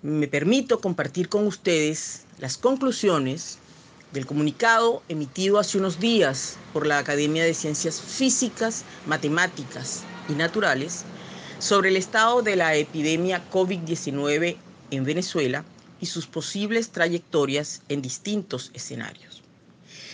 me 0.01 0.27
permito 0.27 0.79
compartir 0.79 1.29
con 1.29 1.45
ustedes 1.45 2.25
las 2.39 2.57
conclusiones 2.57 3.59
del 4.13 4.25
comunicado 4.25 5.03
emitido 5.09 5.59
hace 5.59 5.77
unos 5.77 5.99
días 5.99 6.57
por 6.73 6.87
la 6.87 6.99
Academia 6.99 7.43
de 7.43 7.53
Ciencias 7.53 8.01
Físicas, 8.01 8.83
Matemáticas 9.05 10.03
y 10.29 10.33
Naturales 10.33 11.03
sobre 11.59 11.89
el 11.89 11.97
estado 11.97 12.41
de 12.41 12.55
la 12.55 12.75
epidemia 12.75 13.43
COVID-19 13.51 14.57
en 14.91 15.03
Venezuela 15.03 15.63
y 15.99 16.05
sus 16.05 16.27
posibles 16.27 16.89
trayectorias 16.89 17.81
en 17.89 18.01
distintos 18.01 18.71
escenarios. 18.73 19.43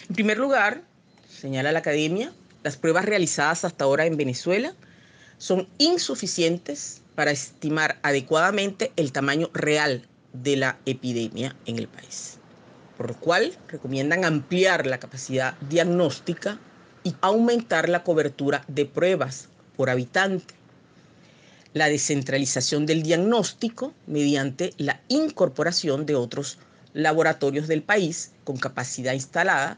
En 0.07 0.15
primer 0.15 0.37
lugar, 0.37 0.83
señala 1.29 1.71
la 1.71 1.79
academia, 1.79 2.33
las 2.63 2.77
pruebas 2.77 3.05
realizadas 3.05 3.65
hasta 3.65 3.83
ahora 3.83 4.05
en 4.05 4.17
Venezuela 4.17 4.73
son 5.37 5.67
insuficientes 5.77 7.01
para 7.15 7.31
estimar 7.31 7.99
adecuadamente 8.01 8.91
el 8.95 9.11
tamaño 9.11 9.49
real 9.53 10.07
de 10.31 10.55
la 10.55 10.77
epidemia 10.85 11.55
en 11.65 11.77
el 11.77 11.87
país, 11.87 12.39
por 12.97 13.09
lo 13.09 13.19
cual 13.19 13.57
recomiendan 13.67 14.25
ampliar 14.25 14.87
la 14.87 14.99
capacidad 14.99 15.55
diagnóstica 15.69 16.59
y 17.03 17.13
aumentar 17.21 17.89
la 17.89 18.03
cobertura 18.03 18.63
de 18.67 18.85
pruebas 18.85 19.49
por 19.75 19.89
habitante, 19.89 20.53
la 21.73 21.89
descentralización 21.89 22.85
del 22.85 23.03
diagnóstico 23.03 23.93
mediante 24.07 24.73
la 24.77 25.01
incorporación 25.07 26.05
de 26.05 26.15
otros 26.15 26.59
laboratorios 26.93 27.67
del 27.67 27.81
país 27.81 28.31
con 28.43 28.57
capacidad 28.57 29.13
instalada 29.13 29.77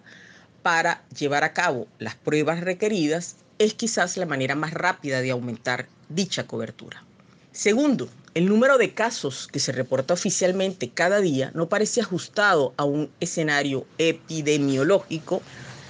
para 0.61 1.03
llevar 1.17 1.43
a 1.43 1.53
cabo 1.53 1.87
las 1.99 2.15
pruebas 2.15 2.61
requeridas 2.61 3.37
es 3.59 3.73
quizás 3.73 4.17
la 4.17 4.25
manera 4.25 4.55
más 4.55 4.73
rápida 4.73 5.21
de 5.21 5.31
aumentar 5.31 5.87
dicha 6.09 6.45
cobertura. 6.45 7.03
Segundo, 7.51 8.09
el 8.33 8.49
número 8.49 8.77
de 8.77 8.93
casos 8.93 9.47
que 9.47 9.61
se 9.61 9.71
reporta 9.71 10.13
oficialmente 10.13 10.89
cada 10.89 11.21
día 11.21 11.51
no 11.53 11.69
parece 11.69 12.01
ajustado 12.01 12.73
a 12.75 12.83
un 12.83 13.09
escenario 13.21 13.85
epidemiológico 13.97 15.41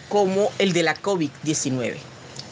como 0.09 0.51
el 0.59 0.73
de 0.73 0.83
la 0.83 0.95
COVID-19. 0.95 1.95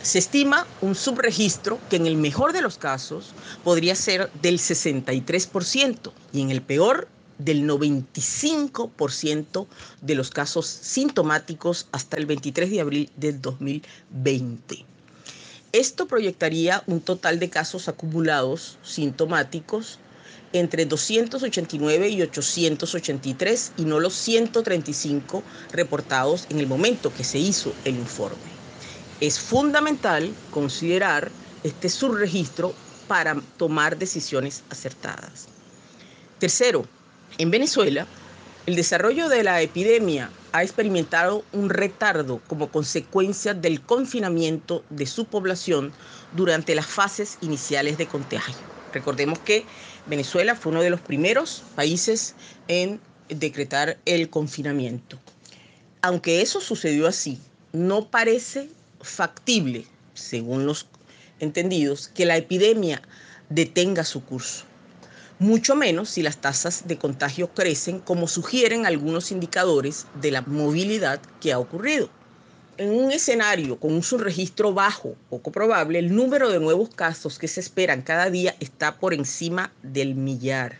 Se 0.03 0.19
estima 0.19 0.67
un 0.81 0.95
subregistro 0.95 1.79
que 1.89 1.95
en 1.95 2.07
el 2.07 2.17
mejor 2.17 2.51
de 2.51 2.61
los 2.61 2.77
casos 2.77 3.33
podría 3.63 3.95
ser 3.95 4.29
del 4.41 4.59
63% 4.59 6.11
y 6.33 6.41
en 6.41 6.51
el 6.51 6.61
peor 6.61 7.07
del 7.37 7.65
95% 7.65 9.65
de 10.01 10.15
los 10.15 10.29
casos 10.29 10.67
sintomáticos 10.67 11.87
hasta 11.93 12.17
el 12.17 12.25
23 12.25 12.69
de 12.69 12.81
abril 12.81 13.11
del 13.15 13.41
2020. 13.41 14.85
Esto 15.71 16.05
proyectaría 16.05 16.83
un 16.85 16.99
total 16.99 17.39
de 17.39 17.49
casos 17.49 17.87
acumulados 17.87 18.77
sintomáticos 18.83 19.99
entre 20.51 20.85
289 20.85 22.09
y 22.09 22.21
883 22.21 23.71
y 23.77 23.85
no 23.85 24.01
los 24.01 24.15
135 24.15 25.43
reportados 25.71 26.45
en 26.49 26.59
el 26.59 26.67
momento 26.67 27.13
que 27.13 27.23
se 27.23 27.39
hizo 27.39 27.73
el 27.85 27.95
informe. 27.95 28.52
Es 29.23 29.39
fundamental 29.39 30.33
considerar 30.51 31.31
este 31.63 31.87
subregistro 31.87 32.73
para 33.07 33.39
tomar 33.55 33.97
decisiones 33.97 34.63
acertadas. 34.69 35.47
Tercero, 36.39 36.85
en 37.37 37.49
Venezuela, 37.49 38.05
el 38.65 38.75
desarrollo 38.75 39.29
de 39.29 39.45
la 39.45 39.61
epidemia 39.61 40.29
ha 40.51 40.61
experimentado 40.61 41.45
un 41.53 41.69
retardo 41.69 42.41
como 42.47 42.67
consecuencia 42.67 43.53
del 43.53 43.79
confinamiento 43.79 44.83
de 44.89 45.05
su 45.05 45.23
población 45.23 45.93
durante 46.33 46.75
las 46.75 46.87
fases 46.87 47.37
iniciales 47.39 47.97
de 47.97 48.07
contagio. 48.07 48.57
Recordemos 48.91 49.39
que 49.39 49.63
Venezuela 50.05 50.53
fue 50.53 50.73
uno 50.73 50.81
de 50.81 50.89
los 50.89 50.99
primeros 50.99 51.63
países 51.77 52.35
en 52.67 52.99
decretar 53.29 53.97
el 54.03 54.29
confinamiento. 54.29 55.17
Aunque 56.01 56.41
eso 56.41 56.59
sucedió 56.59 57.07
así, 57.07 57.39
no 57.71 58.09
parece 58.09 58.67
factible, 59.03 59.85
según 60.13 60.65
los 60.65 60.87
entendidos, 61.39 62.07
que 62.07 62.25
la 62.25 62.37
epidemia 62.37 63.01
detenga 63.49 64.03
su 64.03 64.23
curso 64.23 64.65
mucho 65.43 65.75
menos 65.75 66.09
si 66.09 66.23
las 66.23 66.37
tasas 66.37 66.87
de 66.87 66.97
contagio 66.97 67.49
crecen 67.49 67.99
como 67.99 68.27
sugieren 68.27 68.85
algunos 68.85 69.31
indicadores 69.31 70.07
de 70.21 70.31
la 70.31 70.41
movilidad 70.41 71.19
que 71.41 71.51
ha 71.51 71.59
ocurrido. 71.59 72.09
En 72.77 72.91
un 72.91 73.11
escenario 73.11 73.77
con 73.77 73.93
un 73.93 74.03
subregistro 74.03 74.73
bajo, 74.73 75.15
poco 75.29 75.51
probable, 75.51 75.99
el 75.99 76.15
número 76.15 76.49
de 76.49 76.59
nuevos 76.59 76.89
casos 76.95 77.37
que 77.37 77.47
se 77.47 77.59
esperan 77.59 78.01
cada 78.01 78.29
día 78.29 78.55
está 78.59 78.99
por 78.99 79.13
encima 79.13 79.71
del 79.83 80.15
millar. 80.15 80.77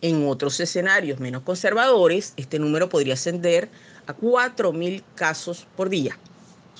En 0.00 0.26
otros 0.26 0.58
escenarios 0.58 1.20
menos 1.20 1.42
conservadores, 1.42 2.32
este 2.36 2.58
número 2.58 2.88
podría 2.88 3.14
ascender 3.14 3.68
a 4.06 4.16
4.000 4.16 5.02
casos 5.14 5.66
por 5.76 5.90
día. 5.90 6.18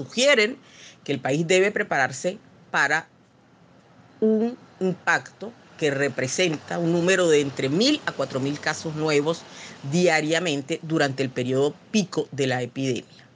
Sugieren 0.00 0.56
que 1.04 1.12
el 1.12 1.20
país 1.20 1.46
debe 1.46 1.70
prepararse 1.70 2.38
para 2.70 3.06
un 4.20 4.56
impacto 4.80 5.52
que 5.76 5.90
representa 5.90 6.78
un 6.78 6.90
número 6.90 7.28
de 7.28 7.42
entre 7.42 7.70
1.000 7.70 8.00
a 8.06 8.16
4.000 8.16 8.58
casos 8.60 8.94
nuevos 8.96 9.42
diariamente 9.92 10.80
durante 10.82 11.22
el 11.22 11.28
periodo 11.28 11.74
pico 11.90 12.28
de 12.32 12.46
la 12.46 12.62
epidemia. 12.62 13.26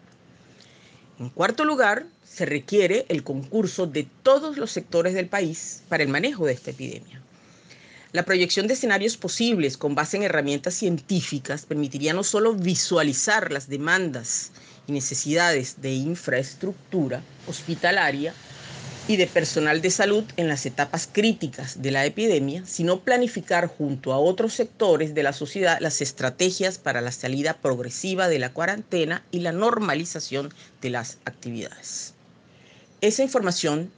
En 1.19 1.29
cuarto 1.29 1.67
lugar, 1.67 2.07
se 2.25 2.47
requiere 2.47 3.05
el 3.11 3.23
concurso 3.23 3.87
de 3.87 4.09
todos 4.23 4.57
los 4.57 4.71
sectores 4.71 5.13
del 5.13 5.27
país 5.27 5.83
para 5.91 6.03
el 6.03 6.09
manejo 6.09 6.47
de 6.47 6.55
esta 6.55 6.71
epidemia. 6.71 7.21
La 8.13 8.25
proyección 8.25 8.69
de 8.69 8.73
escenarios 8.73 9.19
posibles 9.19 9.77
con 9.77 9.95
base 9.95 10.17
en 10.17 10.23
herramientas 10.23 10.73
científicas 10.73 11.67
permitiría 11.67 12.15
no 12.15 12.25
solo 12.25 12.55
visualizar 12.55 13.53
las 13.53 13.69
demandas 13.69 14.51
y 14.87 14.93
necesidades 14.93 15.81
de 15.81 15.93
infraestructura 15.93 17.23
hospitalaria, 17.47 18.35
y 19.07 19.17
de 19.17 19.27
personal 19.27 19.83
de 19.83 19.91
salud 19.91 20.25
en 20.37 20.49
las 20.49 20.65
etapas 20.65 21.09
críticas 21.11 21.83
de 21.83 21.91
la 21.91 22.07
epidemia, 22.07 22.63
sino 22.67 23.01
planificar 23.01 23.67
junto 23.67 24.13
a 24.13 24.19
otros 24.19 24.55
sectores 24.55 25.15
de 25.15 25.23
la 25.23 25.35
sociedad 25.35 25.79
las 25.81 26.01
estrategias 26.01 26.79
para 26.79 27.03
la 27.03 27.13
salida 27.13 27.55
progresiva 27.55 28.29
de 28.29 28.39
la 28.39 28.53
cuarentena 28.53 29.23
y 29.31 29.41
la 29.41 29.53
normalización 29.53 30.53
de 30.81 30.91
las 30.91 31.19
actividades. 31.27 32.15
Esa 33.03 33.23
información 33.23 33.91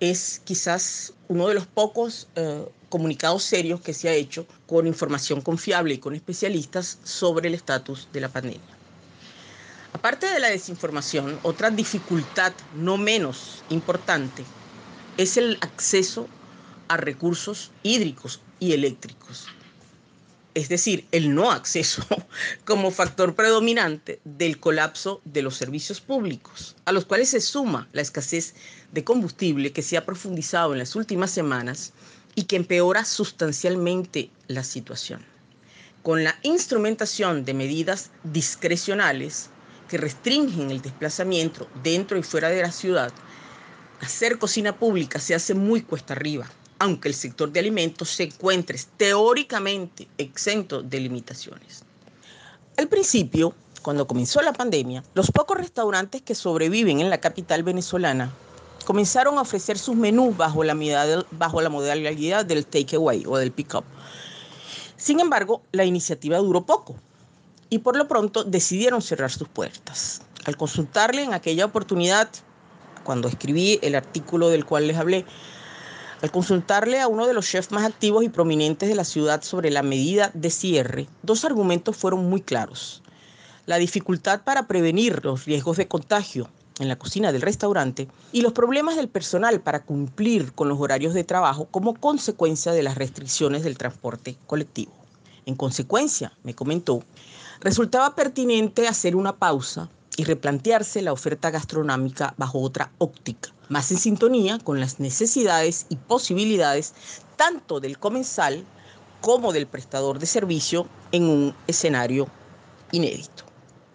es 0.00 0.42
quizás 0.44 1.14
uno 1.28 1.48
de 1.48 1.54
los 1.54 1.66
pocos 1.66 2.28
eh, 2.36 2.66
comunicados 2.90 3.44
serios 3.44 3.80
que 3.80 3.94
se 3.94 4.10
ha 4.10 4.12
hecho 4.12 4.46
con 4.66 4.86
información 4.86 5.40
confiable 5.40 5.94
y 5.94 5.98
con 5.98 6.14
especialistas 6.14 6.98
sobre 7.04 7.48
el 7.48 7.54
estatus 7.54 8.08
de 8.12 8.20
la 8.20 8.28
pandemia. 8.28 8.81
Aparte 9.92 10.26
de 10.26 10.40
la 10.40 10.48
desinformación, 10.48 11.38
otra 11.42 11.70
dificultad 11.70 12.54
no 12.74 12.96
menos 12.96 13.62
importante 13.68 14.42
es 15.18 15.36
el 15.36 15.58
acceso 15.60 16.28
a 16.88 16.96
recursos 16.96 17.70
hídricos 17.82 18.40
y 18.58 18.72
eléctricos. 18.72 19.46
Es 20.54 20.68
decir, 20.68 21.06
el 21.12 21.34
no 21.34 21.50
acceso 21.50 22.04
como 22.64 22.90
factor 22.90 23.34
predominante 23.34 24.20
del 24.24 24.58
colapso 24.60 25.20
de 25.24 25.42
los 25.42 25.56
servicios 25.56 26.00
públicos, 26.00 26.76
a 26.84 26.92
los 26.92 27.04
cuales 27.04 27.28
se 27.30 27.40
suma 27.40 27.88
la 27.92 28.02
escasez 28.02 28.54
de 28.92 29.04
combustible 29.04 29.72
que 29.72 29.82
se 29.82 29.96
ha 29.96 30.04
profundizado 30.04 30.72
en 30.72 30.78
las 30.78 30.96
últimas 30.96 31.30
semanas 31.30 31.92
y 32.34 32.44
que 32.44 32.56
empeora 32.56 33.04
sustancialmente 33.04 34.30
la 34.48 34.64
situación. 34.64 35.24
Con 36.02 36.24
la 36.24 36.38
instrumentación 36.42 37.44
de 37.44 37.54
medidas 37.54 38.10
discrecionales, 38.24 39.50
que 39.92 39.98
restringen 39.98 40.70
el 40.70 40.80
desplazamiento 40.80 41.68
dentro 41.82 42.16
y 42.16 42.22
fuera 42.22 42.48
de 42.48 42.62
la 42.62 42.72
ciudad, 42.72 43.12
hacer 44.00 44.38
cocina 44.38 44.74
pública 44.74 45.18
se 45.18 45.34
hace 45.34 45.52
muy 45.52 45.82
cuesta 45.82 46.14
arriba, 46.14 46.50
aunque 46.78 47.08
el 47.08 47.14
sector 47.14 47.52
de 47.52 47.60
alimentos 47.60 48.08
se 48.08 48.22
encuentre 48.22 48.80
teóricamente 48.96 50.08
exento 50.16 50.80
de 50.82 50.98
limitaciones. 50.98 51.84
Al 52.78 52.88
principio, 52.88 53.54
cuando 53.82 54.06
comenzó 54.06 54.40
la 54.40 54.54
pandemia, 54.54 55.04
los 55.12 55.30
pocos 55.30 55.58
restaurantes 55.58 56.22
que 56.22 56.34
sobreviven 56.34 57.00
en 57.02 57.10
la 57.10 57.20
capital 57.20 57.62
venezolana 57.62 58.32
comenzaron 58.86 59.36
a 59.36 59.42
ofrecer 59.42 59.76
sus 59.76 59.94
menús 59.94 60.34
bajo 60.34 60.64
la, 60.64 60.74
bajo 61.32 61.60
la 61.60 61.68
modalidad 61.68 62.46
del 62.46 62.64
takeaway 62.64 63.24
o 63.26 63.36
del 63.36 63.52
pick-up. 63.52 63.84
Sin 64.96 65.20
embargo, 65.20 65.60
la 65.70 65.84
iniciativa 65.84 66.38
duró 66.38 66.64
poco 66.64 66.96
y 67.72 67.78
por 67.78 67.96
lo 67.96 68.06
pronto 68.06 68.44
decidieron 68.44 69.00
cerrar 69.00 69.30
sus 69.30 69.48
puertas. 69.48 70.20
Al 70.44 70.58
consultarle 70.58 71.22
en 71.22 71.32
aquella 71.32 71.64
oportunidad, 71.64 72.28
cuando 73.02 73.28
escribí 73.28 73.78
el 73.80 73.94
artículo 73.94 74.50
del 74.50 74.66
cual 74.66 74.88
les 74.88 74.98
hablé, 74.98 75.24
al 76.20 76.30
consultarle 76.30 77.00
a 77.00 77.08
uno 77.08 77.26
de 77.26 77.32
los 77.32 77.48
chefs 77.48 77.72
más 77.72 77.86
activos 77.86 78.24
y 78.24 78.28
prominentes 78.28 78.90
de 78.90 78.94
la 78.94 79.04
ciudad 79.04 79.42
sobre 79.42 79.70
la 79.70 79.82
medida 79.82 80.30
de 80.34 80.50
cierre, 80.50 81.08
dos 81.22 81.46
argumentos 81.46 81.96
fueron 81.96 82.28
muy 82.28 82.42
claros. 82.42 83.02
La 83.64 83.78
dificultad 83.78 84.42
para 84.42 84.66
prevenir 84.66 85.24
los 85.24 85.46
riesgos 85.46 85.78
de 85.78 85.88
contagio 85.88 86.50
en 86.78 86.88
la 86.88 86.98
cocina 86.98 87.32
del 87.32 87.40
restaurante 87.40 88.06
y 88.32 88.42
los 88.42 88.52
problemas 88.52 88.96
del 88.96 89.08
personal 89.08 89.62
para 89.62 89.82
cumplir 89.82 90.52
con 90.52 90.68
los 90.68 90.78
horarios 90.78 91.14
de 91.14 91.24
trabajo 91.24 91.68
como 91.70 91.94
consecuencia 91.94 92.72
de 92.72 92.82
las 92.82 92.96
restricciones 92.96 93.64
del 93.64 93.78
transporte 93.78 94.36
colectivo. 94.46 94.92
En 95.46 95.56
consecuencia, 95.56 96.32
me 96.44 96.54
comentó, 96.54 97.02
resultaba 97.62 98.14
pertinente 98.14 98.88
hacer 98.88 99.16
una 99.16 99.36
pausa 99.36 99.88
y 100.16 100.24
replantearse 100.24 101.00
la 101.00 101.12
oferta 101.12 101.50
gastronómica 101.50 102.34
bajo 102.36 102.60
otra 102.60 102.92
óptica, 102.98 103.50
más 103.68 103.90
en 103.90 103.98
sintonía 103.98 104.58
con 104.58 104.80
las 104.80 105.00
necesidades 105.00 105.86
y 105.88 105.96
posibilidades 105.96 106.92
tanto 107.36 107.80
del 107.80 107.98
comensal 107.98 108.64
como 109.20 109.52
del 109.52 109.66
prestador 109.66 110.18
de 110.18 110.26
servicio 110.26 110.86
en 111.12 111.24
un 111.24 111.54
escenario 111.66 112.28
inédito. 112.90 113.44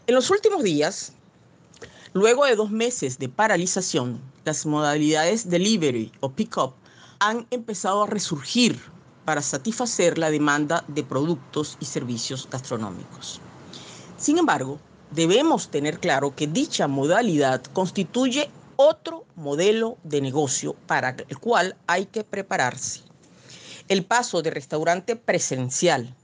En 0.07 0.15
los 0.15 0.31
últimos 0.31 0.63
días, 0.63 1.13
Luego 2.13 2.45
de 2.45 2.55
dos 2.55 2.71
meses 2.71 3.19
de 3.19 3.29
paralización, 3.29 4.19
las 4.43 4.65
modalidades 4.65 5.51
delivery 5.51 6.11
o 6.19 6.31
pick-up 6.31 6.73
han 7.19 7.45
empezado 7.51 8.01
a 8.01 8.07
resurgir 8.07 8.79
para 9.23 9.43
satisfacer 9.43 10.17
la 10.17 10.31
demanda 10.31 10.83
de 10.87 11.03
productos 11.03 11.77
y 11.79 11.85
servicios 11.85 12.47
gastronómicos. 12.49 13.39
Sin 14.17 14.39
embargo, 14.39 14.79
debemos 15.11 15.69
tener 15.69 15.99
claro 15.99 16.35
que 16.35 16.47
dicha 16.47 16.87
modalidad 16.87 17.61
constituye 17.73 18.49
otro 18.75 19.25
modelo 19.35 19.97
de 20.03 20.21
negocio 20.21 20.75
para 20.87 21.15
el 21.27 21.37
cual 21.37 21.75
hay 21.85 22.07
que 22.07 22.23
prepararse. 22.23 23.01
El 23.87 24.05
paso 24.05 24.41
de 24.41 24.49
restaurante 24.49 25.15
presencial 25.15 26.15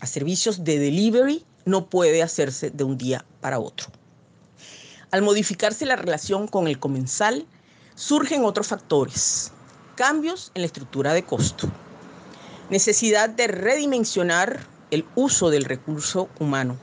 a 0.00 0.06
servicios 0.06 0.64
de 0.64 0.78
delivery 0.78 1.44
no 1.64 1.86
puede 1.86 2.22
hacerse 2.22 2.70
de 2.70 2.84
un 2.84 2.96
día 2.98 3.24
para 3.40 3.60
otro. 3.60 3.88
Al 5.10 5.22
modificarse 5.22 5.84
la 5.84 5.96
relación 5.96 6.48
con 6.48 6.66
el 6.66 6.78
comensal, 6.78 7.46
surgen 7.94 8.44
otros 8.44 8.68
factores, 8.68 9.52
cambios 9.94 10.50
en 10.54 10.62
la 10.62 10.66
estructura 10.66 11.12
de 11.12 11.22
costo, 11.22 11.68
necesidad 12.70 13.28
de 13.28 13.46
redimensionar 13.46 14.66
el 14.90 15.04
uso 15.14 15.50
del 15.50 15.64
recurso 15.64 16.30
humano, 16.40 16.78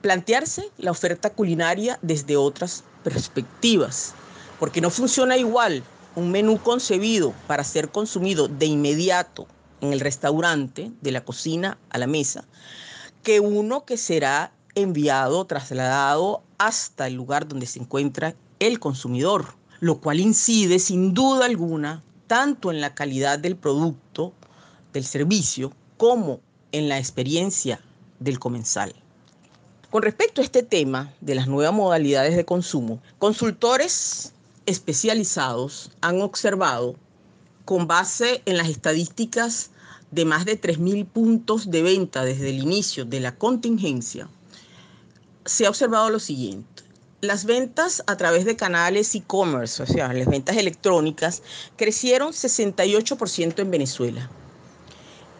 plantearse 0.00 0.70
la 0.78 0.90
oferta 0.90 1.30
culinaria 1.30 1.98
desde 2.02 2.36
otras 2.36 2.84
perspectivas, 3.04 4.14
porque 4.58 4.80
no 4.80 4.90
funciona 4.90 5.36
igual 5.36 5.82
un 6.16 6.30
menú 6.30 6.58
concebido 6.58 7.32
para 7.46 7.64
ser 7.64 7.90
consumido 7.90 8.48
de 8.48 8.66
inmediato 8.66 9.46
en 9.80 9.92
el 9.92 10.00
restaurante, 10.00 10.90
de 11.00 11.12
la 11.12 11.24
cocina 11.24 11.78
a 11.90 11.98
la 11.98 12.06
mesa, 12.06 12.44
que 13.22 13.40
uno 13.40 13.84
que 13.84 13.96
será 13.96 14.52
enviado, 14.74 15.44
trasladado 15.46 16.42
hasta 16.58 17.06
el 17.06 17.14
lugar 17.14 17.48
donde 17.48 17.66
se 17.66 17.78
encuentra 17.78 18.34
el 18.58 18.78
consumidor, 18.78 19.54
lo 19.80 20.00
cual 20.00 20.20
incide 20.20 20.78
sin 20.78 21.14
duda 21.14 21.46
alguna 21.46 22.02
tanto 22.26 22.70
en 22.70 22.80
la 22.80 22.94
calidad 22.94 23.38
del 23.38 23.56
producto, 23.56 24.32
del 24.92 25.04
servicio, 25.04 25.72
como 25.96 26.40
en 26.72 26.88
la 26.88 26.98
experiencia 26.98 27.80
del 28.20 28.38
comensal. 28.38 28.94
Con 29.90 30.02
respecto 30.02 30.40
a 30.40 30.44
este 30.44 30.62
tema 30.62 31.12
de 31.20 31.34
las 31.34 31.48
nuevas 31.48 31.74
modalidades 31.74 32.36
de 32.36 32.44
consumo, 32.44 33.02
consultores 33.18 34.32
especializados 34.64 35.90
han 36.00 36.22
observado, 36.22 36.94
con 37.64 37.88
base 37.88 38.40
en 38.46 38.56
las 38.56 38.68
estadísticas 38.68 39.70
de 40.12 40.24
más 40.24 40.44
de 40.44 40.60
3.000 40.60 41.06
puntos 41.06 41.72
de 41.72 41.82
venta 41.82 42.24
desde 42.24 42.50
el 42.50 42.60
inicio 42.60 43.04
de 43.04 43.18
la 43.18 43.34
contingencia, 43.34 44.28
se 45.44 45.66
ha 45.66 45.70
observado 45.70 46.08
lo 46.08 46.20
siguiente. 46.20 46.84
Las 47.20 47.44
ventas 47.44 48.04
a 48.06 48.16
través 48.16 48.44
de 48.44 48.54
canales 48.54 49.12
e-commerce, 49.16 49.82
o 49.82 49.86
sea, 49.86 50.12
las 50.12 50.28
ventas 50.28 50.56
electrónicas, 50.56 51.42
crecieron 51.76 52.32
68% 52.32 53.58
en 53.58 53.70
Venezuela, 53.72 54.30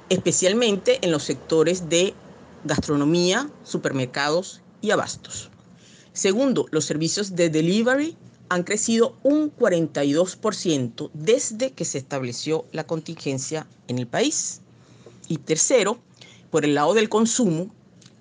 especialmente 0.09 0.99
en 1.03 1.13
los 1.13 1.23
sectores 1.23 1.89
de 1.89 2.15
gastronomía, 2.65 3.51
supermercados 3.65 4.61
y 4.81 4.91
abastos. 4.91 5.51
Segundo, 6.13 6.67
los 6.71 6.85
servicios 6.85 7.37
de 7.37 7.51
delivery 7.51 8.17
han 8.49 8.65
crecido 8.65 9.17
un 9.23 9.55
42% 9.55 11.11
desde 11.15 11.73
que 11.73 11.85
se 11.85 11.99
estableció 11.99 12.65
la 12.73 12.85
contingencia 12.85 13.67
en 13.89 13.99
el 13.99 14.07
país. 14.07 14.61
Y 15.29 15.39
tercero, 15.39 15.99
por 16.51 16.65
el 16.65 16.75
lado 16.75 16.95
del 16.95 17.09
consumo, 17.09 17.73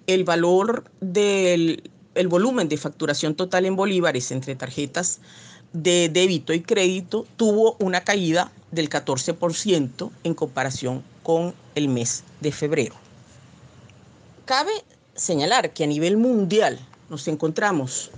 el 0.06 0.24
valor 0.24 0.86
del 1.02 1.92
el 2.16 2.28
volumen 2.28 2.68
de 2.68 2.78
facturación 2.78 3.36
total 3.36 3.66
en 3.66 3.76
bolívares 3.76 4.32
entre 4.32 4.56
tarjetas 4.56 5.20
de 5.74 6.10
débito 6.10 6.54
y 6.54 6.62
crédito 6.62 7.26
tuvo 7.38 7.78
una 7.80 8.02
caída 8.02 8.52
del 8.72 8.90
14% 8.90 10.12
en 10.24 10.34
comparación 10.34 11.04
con 11.24 11.54
el 11.76 11.88
mes 11.88 12.24
de 12.42 12.52
febrero. 12.52 13.09
Cabe 14.50 14.84
señalar 15.14 15.74
que 15.76 15.84
a 15.84 15.88
nivel 15.88 16.18
mundial 16.18 16.80
nos 17.08 17.28
encontramos 17.28 18.10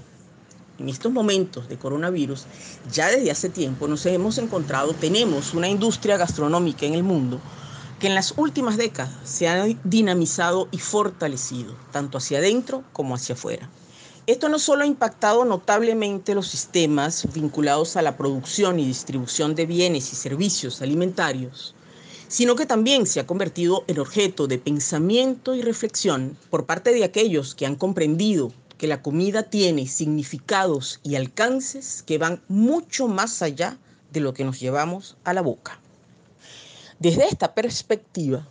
en 0.80 0.88
estos 0.88 1.12
momentos 1.12 1.68
de 1.68 1.78
coronavirus, 1.78 2.46
ya 2.90 3.10
desde 3.10 3.32
hace 3.32 3.50
tiempo 3.50 3.86
nos 3.86 4.06
hemos 4.06 4.38
encontrado, 4.38 4.94
tenemos 4.94 5.54
una 5.54 5.68
industria 5.68 6.16
gastronómica 6.16 6.86
en 6.86 6.94
el 6.94 7.04
mundo 7.04 7.42
que 8.00 8.08
en 8.08 8.16
las 8.16 8.34
últimas 8.38 8.78
décadas 8.78 9.12
se 9.26 9.50
ha 9.50 9.66
dinamizado 9.84 10.70
y 10.72 10.78
fortalecido, 10.78 11.76
tanto 11.92 12.18
hacia 12.18 12.38
adentro 12.38 12.86
como 12.94 13.16
hacia 13.16 13.36
afuera. 13.36 13.70
Esto 14.26 14.48
no 14.48 14.58
solo 14.58 14.84
ha 14.84 14.88
impactado 14.88 15.44
notablemente 15.44 16.34
los 16.34 16.48
sistemas 16.48 17.28
vinculados 17.34 17.98
a 17.98 18.02
la 18.02 18.16
producción 18.16 18.80
y 18.80 18.86
distribución 18.86 19.54
de 19.54 19.66
bienes 19.66 20.14
y 20.14 20.16
servicios 20.16 20.82
alimentarios, 20.82 21.76
sino 22.32 22.56
que 22.56 22.66
también 22.66 23.06
se 23.06 23.20
ha 23.20 23.28
convertido 23.28 23.84
en 23.88 24.00
objeto 24.00 24.48
de 24.48 24.58
pensamiento 24.58 25.54
y 25.54 25.62
reflexión 25.62 26.38
por 26.50 26.66
parte 26.66 26.94
de 26.94 27.04
aquellos 27.04 27.56
que 27.56 27.66
han 27.66 27.76
comprendido 27.76 28.54
que 28.78 28.88
la 28.88 29.02
comida 29.02 29.44
tiene 29.44 29.86
significados 29.86 31.02
y 31.04 31.16
alcances 31.16 32.04
que 32.04 32.18
van 32.18 32.42
mucho 32.48 33.10
más 33.10 33.42
allá 33.42 33.78
de 34.14 34.22
lo 34.22 34.34
que 34.34 34.46
nos 34.46 34.62
llevamos 34.62 35.18
a 35.26 35.34
la 35.34 35.42
boca. 35.42 35.78
Desde 37.00 37.28
esta 37.28 37.54
perspectiva, 37.54 38.48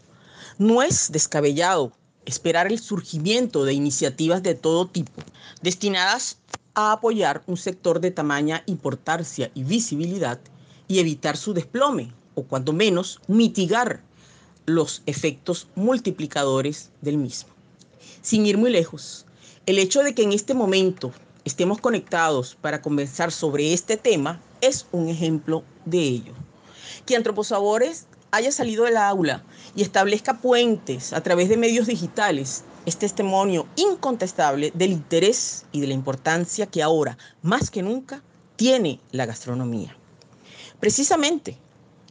no 0.58 0.82
es 0.82 1.10
descabellado 1.10 1.90
esperar 2.26 2.66
el 2.66 2.78
surgimiento 2.78 3.64
de 3.64 3.72
iniciativas 3.72 4.42
de 4.42 4.54
todo 4.54 4.88
tipo, 4.88 5.22
destinadas 5.62 6.36
a 6.74 6.92
apoyar 6.92 7.42
un 7.46 7.56
sector 7.56 8.00
de 8.00 8.10
tamaña 8.10 8.62
importancia 8.66 9.50
y 9.54 9.64
visibilidad 9.64 10.38
y 10.86 10.98
evitar 10.98 11.38
su 11.38 11.54
desplome 11.54 12.12
o 12.40 12.42
cuando 12.44 12.72
menos 12.72 13.20
mitigar 13.28 14.00
los 14.66 15.02
efectos 15.06 15.68
multiplicadores 15.74 16.90
del 17.00 17.16
mismo. 17.16 17.50
Sin 18.22 18.46
ir 18.46 18.58
muy 18.58 18.70
lejos, 18.70 19.26
el 19.66 19.78
hecho 19.78 20.02
de 20.02 20.14
que 20.14 20.22
en 20.22 20.32
este 20.32 20.54
momento 20.54 21.12
estemos 21.44 21.80
conectados 21.80 22.56
para 22.60 22.82
conversar 22.82 23.32
sobre 23.32 23.72
este 23.72 23.96
tema 23.96 24.40
es 24.60 24.86
un 24.92 25.08
ejemplo 25.08 25.64
de 25.84 26.00
ello. 26.00 26.32
Que 27.06 27.16
Antroposabores 27.16 28.06
haya 28.30 28.52
salido 28.52 28.84
del 28.84 28.96
aula 28.96 29.42
y 29.74 29.82
establezca 29.82 30.38
puentes 30.38 31.12
a 31.12 31.22
través 31.22 31.48
de 31.48 31.56
medios 31.56 31.86
digitales 31.86 32.64
es 32.86 32.96
testimonio 32.96 33.66
incontestable 33.76 34.72
del 34.74 34.92
interés 34.92 35.66
y 35.72 35.80
de 35.80 35.88
la 35.88 35.94
importancia 35.94 36.66
que 36.66 36.82
ahora, 36.82 37.18
más 37.42 37.70
que 37.70 37.82
nunca, 37.82 38.22
tiene 38.56 39.00
la 39.12 39.26
gastronomía. 39.26 39.96
Precisamente 40.78 41.58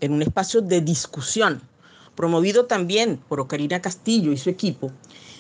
en 0.02 0.14
un 0.14 0.22
espacio 0.22 0.62
de 0.62 0.82
discusión, 0.82 1.62
promovido 2.16 2.66
también 2.66 3.18
por 3.28 3.40
Ocarina 3.40 3.82
Castillo 3.82 4.32
y 4.32 4.38
su 4.38 4.50
equipo, 4.50 4.92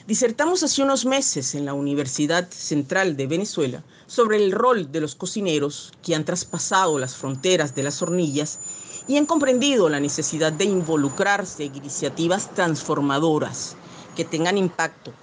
disertamos 0.08 0.64
hace 0.64 0.82
unos 0.82 1.06
meses 1.06 1.56
en 1.56 1.66
la 1.66 1.74
Universidad 1.74 2.50
Central 2.50 3.16
de 3.18 3.28
Venezuela 3.28 3.84
sobre 4.08 4.38
el 4.38 4.52
rol 4.52 4.92
de 4.92 5.02
los 5.02 5.16
cocineros 5.16 5.92
que 6.02 6.16
han 6.16 6.26
traspasado 6.26 6.98
las 6.98 7.16
fronteras 7.16 7.76
de 7.76 7.84
las 7.84 8.02
hornillas 8.02 8.60
y 9.08 9.18
han 9.18 9.26
comprendido 9.26 9.90
la 9.90 10.00
necesidad 10.00 10.54
de 10.54 10.66
involucrarse 10.66 11.66
en 11.66 11.76
iniciativas 11.76 12.54
transformadoras 12.54 13.76
que 14.16 14.26
tengan 14.26 14.58
impacto 14.58 15.14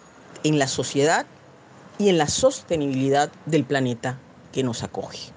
en 0.44 0.58
la 0.58 0.68
sociedad 0.68 1.26
y 1.98 2.08
en 2.08 2.18
la 2.18 2.28
sostenibilidad 2.28 3.32
del 3.46 3.64
planeta 3.64 4.18
que 4.52 4.62
nos 4.62 4.82
acoge. 4.82 5.35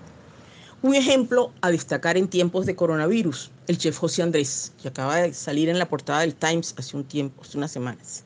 Un 0.82 0.96
ejemplo 0.96 1.52
a 1.60 1.72
destacar 1.72 2.15
en 2.15 2.30
tiempos 2.30 2.65
de 2.65 2.74
coronavirus, 2.74 3.52
el 3.68 3.78
chef 3.78 3.98
José 3.98 4.22
Andrés, 4.22 4.72
que 4.82 4.88
acaba 4.88 5.18
de 5.18 5.34
salir 5.34 5.68
en 5.68 5.78
la 5.78 5.89
portada 5.89 6.22
del 6.22 6.36
Times 6.36 6.74
hace 6.78 6.96
un 6.96 7.04
tiempo, 7.04 7.42
hace 7.42 7.58
unas 7.58 7.72
semanas, 7.72 8.24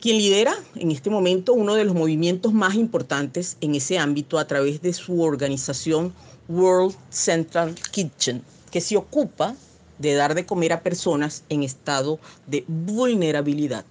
quien 0.00 0.16
lidera 0.16 0.54
en 0.74 0.90
este 0.90 1.10
momento 1.10 1.52
uno 1.52 1.74
de 1.74 1.84
los 1.84 1.94
movimientos 1.94 2.54
más 2.54 2.76
importantes 2.76 3.58
en 3.60 3.74
ese 3.74 3.98
ámbito 3.98 4.38
a 4.38 4.46
través 4.46 4.80
de 4.80 4.94
su 4.94 5.20
organización 5.20 6.14
World 6.48 6.96
Central 7.10 7.74
Kitchen, 7.90 8.42
que 8.70 8.80
se 8.80 8.96
ocupa 8.96 9.54
de 9.98 10.14
dar 10.14 10.34
de 10.34 10.46
comer 10.46 10.72
a 10.72 10.82
personas 10.82 11.44
en 11.50 11.62
estado 11.62 12.18
de 12.46 12.64
vulnerabilidad. 12.68 13.84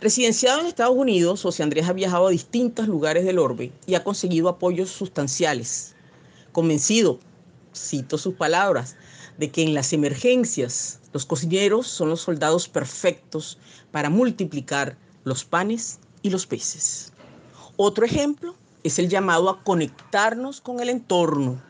Residenciado 0.00 0.60
en 0.60 0.66
Estados 0.66 0.96
Unidos, 0.96 1.42
José 1.42 1.64
Andrés 1.64 1.88
ha 1.88 1.92
viajado 1.92 2.28
a 2.28 2.30
distintos 2.30 2.86
lugares 2.86 3.24
del 3.24 3.40
orbe 3.40 3.72
y 3.88 3.96
ha 3.96 4.04
conseguido 4.04 4.48
apoyos 4.48 4.90
sustanciales 4.90 5.93
convencido, 6.54 7.18
cito 7.74 8.16
sus 8.16 8.34
palabras, 8.34 8.96
de 9.36 9.50
que 9.50 9.62
en 9.62 9.74
las 9.74 9.92
emergencias 9.92 11.00
los 11.12 11.26
cocineros 11.26 11.86
son 11.86 12.08
los 12.08 12.22
soldados 12.22 12.68
perfectos 12.68 13.58
para 13.90 14.08
multiplicar 14.08 14.96
los 15.24 15.44
panes 15.44 15.98
y 16.22 16.30
los 16.30 16.46
peces. 16.46 17.12
Otro 17.76 18.06
ejemplo 18.06 18.54
es 18.84 18.98
el 18.98 19.08
llamado 19.08 19.50
a 19.50 19.62
conectarnos 19.62 20.60
con 20.60 20.80
el 20.80 20.88
entorno, 20.88 21.60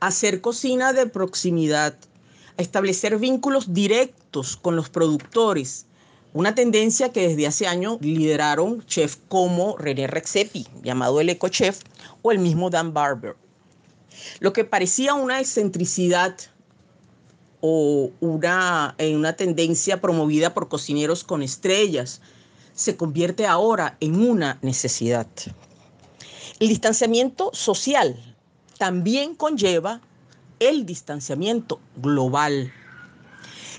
a 0.00 0.08
hacer 0.08 0.40
cocina 0.40 0.92
de 0.92 1.06
proximidad, 1.06 1.96
a 2.56 2.62
establecer 2.62 3.18
vínculos 3.18 3.72
directos 3.72 4.56
con 4.56 4.74
los 4.74 4.88
productores 4.88 5.86
Una 6.32 6.52
tendencia 6.52 7.12
que 7.12 7.28
desde 7.28 7.46
hace 7.46 7.68
años 7.68 7.98
lideraron 8.00 8.84
chefs 8.86 9.20
como 9.28 9.76
René 9.76 10.08
Rexepi, 10.08 10.66
llamado 10.82 11.20
el 11.20 11.28
Eco 11.28 11.48
Chef, 11.48 11.80
o 12.22 12.32
el 12.32 12.40
mismo 12.40 12.70
Dan 12.70 12.92
Barber. 12.92 13.36
Lo 14.40 14.52
que 14.52 14.64
parecía 14.64 15.14
una 15.14 15.40
excentricidad 15.40 16.36
o 17.60 18.10
una, 18.20 18.94
una 18.98 19.32
tendencia 19.34 20.00
promovida 20.00 20.52
por 20.52 20.68
cocineros 20.68 21.24
con 21.24 21.42
estrellas 21.42 22.20
se 22.74 22.96
convierte 22.96 23.46
ahora 23.46 23.96
en 24.00 24.20
una 24.20 24.58
necesidad. 24.60 25.26
El 26.60 26.68
distanciamiento 26.68 27.50
social 27.52 28.36
también 28.78 29.34
conlleva 29.34 30.00
el 30.58 30.86
distanciamiento 30.86 31.80
global. 31.96 32.72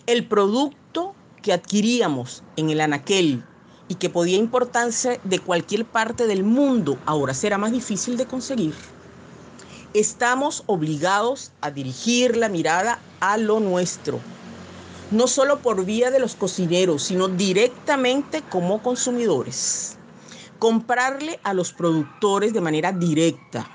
El 0.08 0.28
producto 0.28 1.16
que 1.42 1.54
adquiríamos 1.54 2.44
en 2.58 2.70
el 2.70 2.82
anaquel 2.82 3.44
y 3.88 3.96
que 3.96 4.10
podía 4.10 4.38
importarse 4.38 5.20
de 5.24 5.40
cualquier 5.40 5.86
parte 5.86 6.28
del 6.28 6.44
mundo 6.44 6.98
ahora 7.06 7.34
será 7.34 7.58
más 7.58 7.72
difícil 7.72 8.18
de 8.18 8.26
conseguir. 8.26 8.74
Estamos 9.96 10.64
obligados 10.66 11.54
a 11.62 11.72
dirigir 11.72 12.36
la 12.36 12.50
mirada 12.50 13.00
a 13.22 13.38
lo 13.38 13.62
nuestro, 13.62 14.20
no 15.10 15.26
solo 15.26 15.60
por 15.60 15.86
vía 15.86 16.12
de 16.12 16.20
los 16.20 16.36
cocineros, 16.36 17.04
sino 17.04 17.30
directamente 17.30 18.42
como 18.42 18.84
consumidores. 18.84 19.96
Comprarle 20.60 21.40
a 21.44 21.54
los 21.54 21.72
productores 21.72 22.52
de 22.52 22.60
manera 22.60 22.92
directa, 22.92 23.72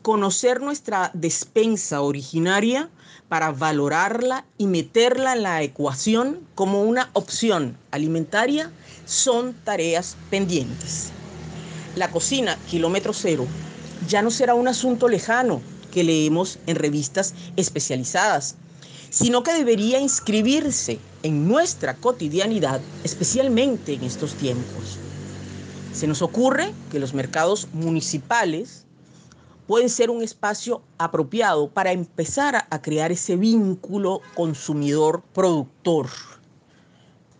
conocer 0.00 0.60
nuestra 0.60 1.10
despensa 1.12 2.02
originaria 2.02 2.88
para 3.28 3.50
valorarla 3.50 4.44
y 4.58 4.68
meterla 4.68 5.32
en 5.32 5.42
la 5.42 5.60
ecuación 5.64 6.38
como 6.54 6.84
una 6.84 7.10
opción 7.14 7.76
alimentaria 7.90 8.70
son 9.06 9.54
tareas 9.64 10.16
pendientes. 10.30 11.10
La 11.96 12.12
cocina 12.12 12.56
kilómetro 12.70 13.12
cero 13.12 13.48
ya 14.06 14.22
no 14.22 14.30
será 14.30 14.54
un 14.54 14.68
asunto 14.68 15.08
lejano 15.08 15.60
que 15.90 16.04
leemos 16.04 16.58
en 16.66 16.76
revistas 16.76 17.34
especializadas, 17.56 18.56
sino 19.10 19.42
que 19.42 19.54
debería 19.54 19.98
inscribirse 19.98 20.98
en 21.22 21.48
nuestra 21.48 21.94
cotidianidad, 21.94 22.80
especialmente 23.04 23.94
en 23.94 24.04
estos 24.04 24.34
tiempos. 24.34 24.98
Se 25.92 26.06
nos 26.06 26.22
ocurre 26.22 26.72
que 26.90 27.00
los 27.00 27.14
mercados 27.14 27.68
municipales 27.72 28.84
pueden 29.66 29.88
ser 29.88 30.10
un 30.10 30.22
espacio 30.22 30.82
apropiado 30.96 31.68
para 31.68 31.92
empezar 31.92 32.66
a 32.70 32.82
crear 32.82 33.10
ese 33.12 33.36
vínculo 33.36 34.20
consumidor-productor. 34.34 36.08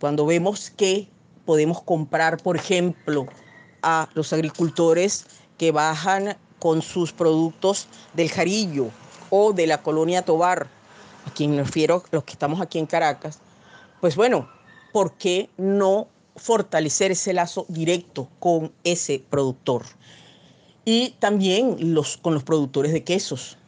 Cuando 0.00 0.26
vemos 0.26 0.70
que 0.70 1.08
podemos 1.46 1.82
comprar, 1.82 2.42
por 2.42 2.56
ejemplo, 2.56 3.26
a 3.82 4.08
los 4.14 4.32
agricultores 4.32 5.26
que 5.56 5.72
bajan 5.72 6.36
con 6.58 6.82
sus 6.82 7.12
productos 7.12 7.88
del 8.14 8.30
Jarillo 8.30 8.90
o 9.30 9.52
de 9.52 9.66
la 9.66 9.82
colonia 9.82 10.24
Tobar, 10.24 10.68
a 11.26 11.30
quien 11.32 11.52
me 11.52 11.62
refiero 11.62 12.02
los 12.10 12.24
que 12.24 12.32
estamos 12.32 12.60
aquí 12.60 12.78
en 12.78 12.86
Caracas, 12.86 13.40
pues 14.00 14.16
bueno, 14.16 14.48
¿por 14.92 15.12
qué 15.12 15.50
no 15.56 16.08
fortalecer 16.36 17.10
ese 17.10 17.32
lazo 17.32 17.66
directo 17.68 18.28
con 18.38 18.72
ese 18.84 19.22
productor? 19.28 19.84
Y 20.84 21.10
también 21.18 21.94
los, 21.94 22.16
con 22.16 22.32
los 22.34 22.44
productores 22.44 22.92
de 22.92 23.04
quesos, 23.04 23.58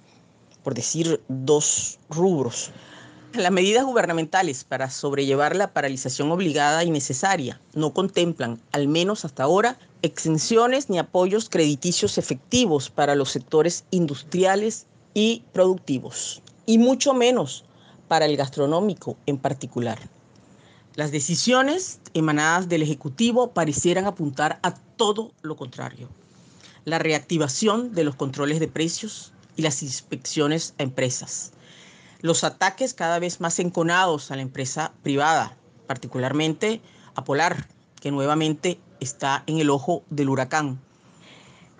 por 0.62 0.74
decir 0.74 1.22
dos 1.28 1.98
rubros. 2.08 2.70
Las 3.34 3.52
medidas 3.52 3.84
gubernamentales 3.84 4.64
para 4.64 4.90
sobrellevar 4.90 5.54
la 5.54 5.72
paralización 5.72 6.32
obligada 6.32 6.82
y 6.82 6.90
necesaria 6.90 7.60
no 7.74 7.92
contemplan, 7.92 8.60
al 8.72 8.88
menos 8.88 9.24
hasta 9.24 9.44
ahora, 9.44 9.78
exenciones 10.02 10.90
ni 10.90 10.98
apoyos 10.98 11.48
crediticios 11.48 12.18
efectivos 12.18 12.90
para 12.90 13.14
los 13.14 13.30
sectores 13.30 13.84
industriales 13.90 14.86
y 15.14 15.42
productivos, 15.52 16.42
y 16.66 16.78
mucho 16.78 17.14
menos 17.14 17.64
para 18.08 18.26
el 18.26 18.36
gastronómico 18.36 19.16
en 19.26 19.38
particular. 19.38 19.98
Las 20.94 21.12
decisiones 21.12 22.00
emanadas 22.14 22.68
del 22.68 22.82
Ejecutivo 22.82 23.52
parecieran 23.52 24.06
apuntar 24.06 24.58
a 24.62 24.74
todo 24.74 25.32
lo 25.42 25.56
contrario 25.56 26.08
la 26.84 26.98
reactivación 26.98 27.94
de 27.94 28.04
los 28.04 28.16
controles 28.16 28.60
de 28.60 28.68
precios 28.68 29.32
y 29.56 29.62
las 29.62 29.82
inspecciones 29.82 30.74
a 30.78 30.82
empresas. 30.82 31.52
Los 32.20 32.44
ataques 32.44 32.94
cada 32.94 33.18
vez 33.18 33.40
más 33.40 33.58
enconados 33.58 34.30
a 34.30 34.36
la 34.36 34.42
empresa 34.42 34.92
privada, 35.02 35.56
particularmente 35.86 36.80
a 37.14 37.24
Polar, 37.24 37.66
que 38.00 38.10
nuevamente 38.10 38.78
está 39.00 39.42
en 39.46 39.58
el 39.58 39.70
ojo 39.70 40.04
del 40.10 40.28
huracán. 40.28 40.78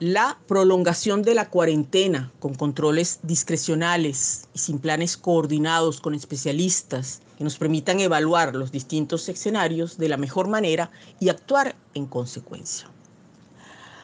La 0.01 0.39
prolongación 0.49 1.23
de 1.23 1.35
la 1.35 1.51
cuarentena 1.51 2.33
con 2.39 2.55
controles 2.55 3.21
discrecionales 3.23 4.49
y 4.55 4.59
sin 4.59 4.79
planes 4.79 5.19
coordinados 5.19 6.01
con 6.01 6.15
especialistas 6.15 7.21
que 7.37 7.45
nos 7.45 7.59
permitan 7.59 8.01
evaluar 8.01 8.55
los 8.55 8.73
distintos 8.73 9.29
escenarios 9.29 9.99
de 9.99 10.09
la 10.09 10.17
mejor 10.17 10.49
manera 10.49 10.91
y 11.21 11.29
actuar 11.29 11.77
en 11.93 12.07
consecuencia. 12.07 12.89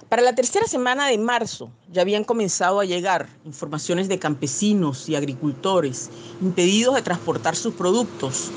Para 0.09 0.23
la 0.23 0.35
tercera 0.35 0.67
semana 0.67 1.09
de 1.09 1.19
marzo 1.19 1.71
ya 1.91 2.03
habían 2.03 2.23
comenzado 2.25 2.79
a 2.79 2.85
llegar 2.85 3.29
informaciones 3.45 4.07
de 4.09 4.19
campesinos 4.19 5.09
y 5.09 5.17
agricultores 5.17 6.11
impedidos 6.41 6.95
de 6.95 7.03
transportar 7.03 7.57
sus 7.57 7.75
productos 7.75 8.51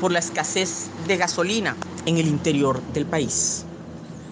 por 0.00 0.12
la 0.12 0.18
escasez 0.18 0.90
de 1.06 1.16
gasolina 1.16 1.76
en 2.04 2.18
el 2.18 2.26
interior 2.26 2.82
del 2.92 3.06
país. 3.06 3.64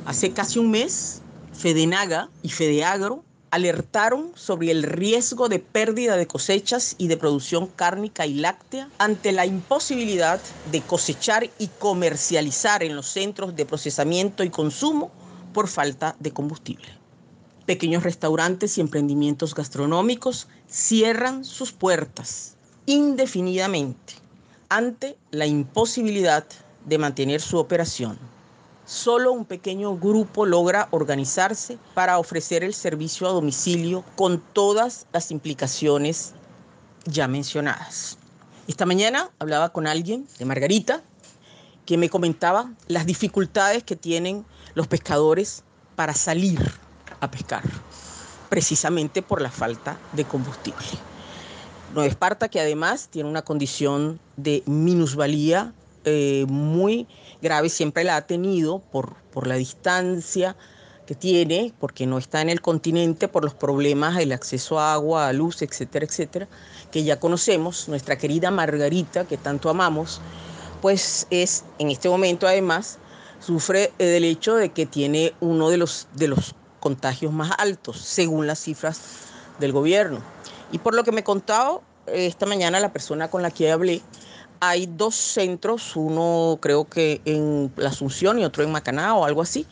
Hace 0.08 0.32
casi 0.32 0.58
un 0.58 0.70
mes, 0.70 1.20
Fedenaga 1.52 2.30
y 2.42 2.48
Fedeagro 2.48 3.24
alertaron 3.50 4.32
sobre 4.36 4.70
el 4.70 4.82
riesgo 4.82 5.50
de 5.50 5.58
pérdida 5.58 6.16
de 6.16 6.26
cosechas 6.26 6.94
y 6.96 7.08
de 7.08 7.18
producción 7.18 7.66
cárnica 7.66 8.24
y 8.24 8.32
láctea 8.32 8.88
ante 8.96 9.32
la 9.32 9.44
imposibilidad 9.44 10.40
de 10.72 10.80
cosechar 10.80 11.50
y 11.58 11.66
comercializar 11.78 12.82
en 12.82 12.96
los 12.96 13.04
centros 13.04 13.54
de 13.54 13.66
procesamiento 13.66 14.44
y 14.44 14.48
consumo 14.48 15.10
por 15.52 15.68
falta 15.68 16.16
de 16.20 16.30
combustible. 16.30 16.88
Pequeños 17.66 18.02
restaurantes 18.02 18.78
y 18.78 18.80
emprendimientos 18.80 19.54
gastronómicos 19.54 20.48
cierran 20.70 21.44
sus 21.44 21.72
puertas 21.72 22.54
indefinidamente 22.86 24.14
ante 24.70 25.18
la 25.32 25.44
imposibilidad 25.44 26.46
de 26.86 26.96
mantener 26.96 27.42
su 27.42 27.58
operación. 27.58 28.27
Solo 28.88 29.32
un 29.32 29.44
pequeño 29.44 29.98
grupo 29.98 30.46
logra 30.46 30.88
organizarse 30.92 31.76
para 31.92 32.18
ofrecer 32.18 32.64
el 32.64 32.72
servicio 32.72 33.28
a 33.28 33.32
domicilio 33.32 34.02
con 34.16 34.40
todas 34.54 35.06
las 35.12 35.30
implicaciones 35.30 36.32
ya 37.04 37.28
mencionadas. 37.28 38.16
Esta 38.66 38.86
mañana 38.86 39.28
hablaba 39.40 39.74
con 39.74 39.86
alguien 39.86 40.26
de 40.38 40.46
Margarita, 40.46 41.02
que 41.84 41.98
me 41.98 42.08
comentaba 42.08 42.72
las 42.86 43.04
dificultades 43.04 43.84
que 43.84 43.94
tienen 43.94 44.46
los 44.72 44.86
pescadores 44.86 45.64
para 45.94 46.14
salir 46.14 46.58
a 47.20 47.30
pescar, 47.30 47.64
precisamente 48.48 49.20
por 49.20 49.42
la 49.42 49.50
falta 49.50 49.98
de 50.14 50.24
combustible. 50.24 50.86
Nueva 51.92 52.08
Esparta, 52.08 52.48
que 52.48 52.58
además 52.58 53.08
tiene 53.10 53.28
una 53.28 53.42
condición 53.42 54.18
de 54.38 54.62
minusvalía 54.64 55.74
eh, 56.08 56.46
muy 56.48 57.06
grave, 57.42 57.68
siempre 57.68 58.04
la 58.04 58.16
ha 58.16 58.26
tenido 58.26 58.80
por, 58.80 59.16
por 59.32 59.46
la 59.46 59.54
distancia 59.54 60.56
que 61.06 61.14
tiene, 61.14 61.72
porque 61.80 62.06
no 62.06 62.18
está 62.18 62.42
en 62.42 62.50
el 62.50 62.60
continente, 62.60 63.28
por 63.28 63.42
los 63.42 63.54
problemas 63.54 64.16
del 64.16 64.32
acceso 64.32 64.78
a 64.78 64.92
agua, 64.92 65.28
a 65.28 65.32
luz, 65.32 65.62
etcétera, 65.62 66.04
etcétera, 66.04 66.48
que 66.90 67.02
ya 67.02 67.18
conocemos, 67.18 67.88
nuestra 67.88 68.18
querida 68.18 68.50
Margarita, 68.50 69.24
que 69.24 69.38
tanto 69.38 69.70
amamos, 69.70 70.20
pues 70.82 71.26
es 71.30 71.64
en 71.78 71.90
este 71.90 72.08
momento 72.08 72.46
además 72.46 72.98
sufre 73.40 73.92
del 73.98 74.24
hecho 74.24 74.56
de 74.56 74.70
que 74.70 74.86
tiene 74.86 75.32
uno 75.40 75.70
de 75.70 75.78
los, 75.78 76.08
de 76.14 76.28
los 76.28 76.54
contagios 76.80 77.32
más 77.32 77.52
altos, 77.58 77.98
según 77.98 78.46
las 78.46 78.58
cifras 78.60 79.00
del 79.58 79.72
gobierno. 79.72 80.20
Y 80.72 80.78
por 80.78 80.94
lo 80.94 81.04
que 81.04 81.12
me 81.12 81.24
contaba 81.24 81.80
esta 82.06 82.46
mañana 82.46 82.80
la 82.80 82.92
persona 82.92 83.30
con 83.30 83.42
la 83.42 83.50
que 83.50 83.70
hablé, 83.70 84.02
hay 84.60 84.86
dos 84.86 85.14
centros, 85.14 85.94
uno 85.96 86.58
creo 86.60 86.84
que 86.84 87.20
en 87.24 87.72
la 87.76 87.90
Asunción 87.90 88.38
y 88.38 88.44
otro 88.44 88.62
en 88.62 88.72
Macaná 88.72 89.14
o 89.14 89.24
algo 89.24 89.42
así, 89.42 89.66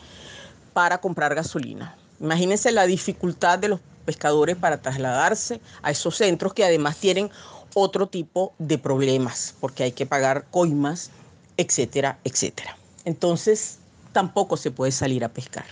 para 0.73 0.99
comprar 0.99 1.35
gasolina. 1.35 1.95
Imagínense 2.19 2.71
la 2.71 2.85
dificultad 2.85 3.59
de 3.59 3.69
los 3.69 3.79
pescadores 4.05 4.55
para 4.55 4.81
trasladarse 4.81 5.59
a 5.81 5.91
esos 5.91 6.15
centros 6.15 6.53
que 6.53 6.63
además 6.63 6.97
tienen 6.97 7.29
otro 7.73 8.07
tipo 8.07 8.53
de 8.57 8.77
problemas, 8.77 9.53
porque 9.59 9.83
hay 9.83 9.91
que 9.91 10.05
pagar 10.05 10.45
coimas, 10.49 11.11
etcétera, 11.57 12.17
etcétera. 12.23 12.77
Entonces, 13.05 13.79
tampoco 14.13 14.57
se 14.57 14.71
puede 14.71 14.91
salir 14.91 15.23
a 15.23 15.29
pescar. 15.29 15.65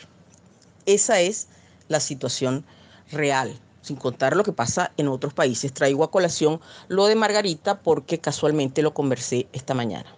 Esa 0.86 1.20
es 1.20 1.48
la 1.88 2.00
situación 2.00 2.64
real, 3.12 3.60
sin 3.86 3.96
contar 3.98 4.36
lo 4.36 4.44
que 4.44 4.52
pasa 4.52 4.92
en 4.98 5.08
otros 5.08 5.34
países. 5.34 5.72
Traigo 5.72 6.04
a 6.04 6.10
colación 6.10 6.60
lo 6.88 7.06
de 7.06 7.16
Margarita 7.16 7.80
porque 7.82 8.20
casualmente 8.20 8.82
lo 8.82 8.94
conversé 8.94 9.48
esta 9.54 9.76
mañana. 9.76 10.10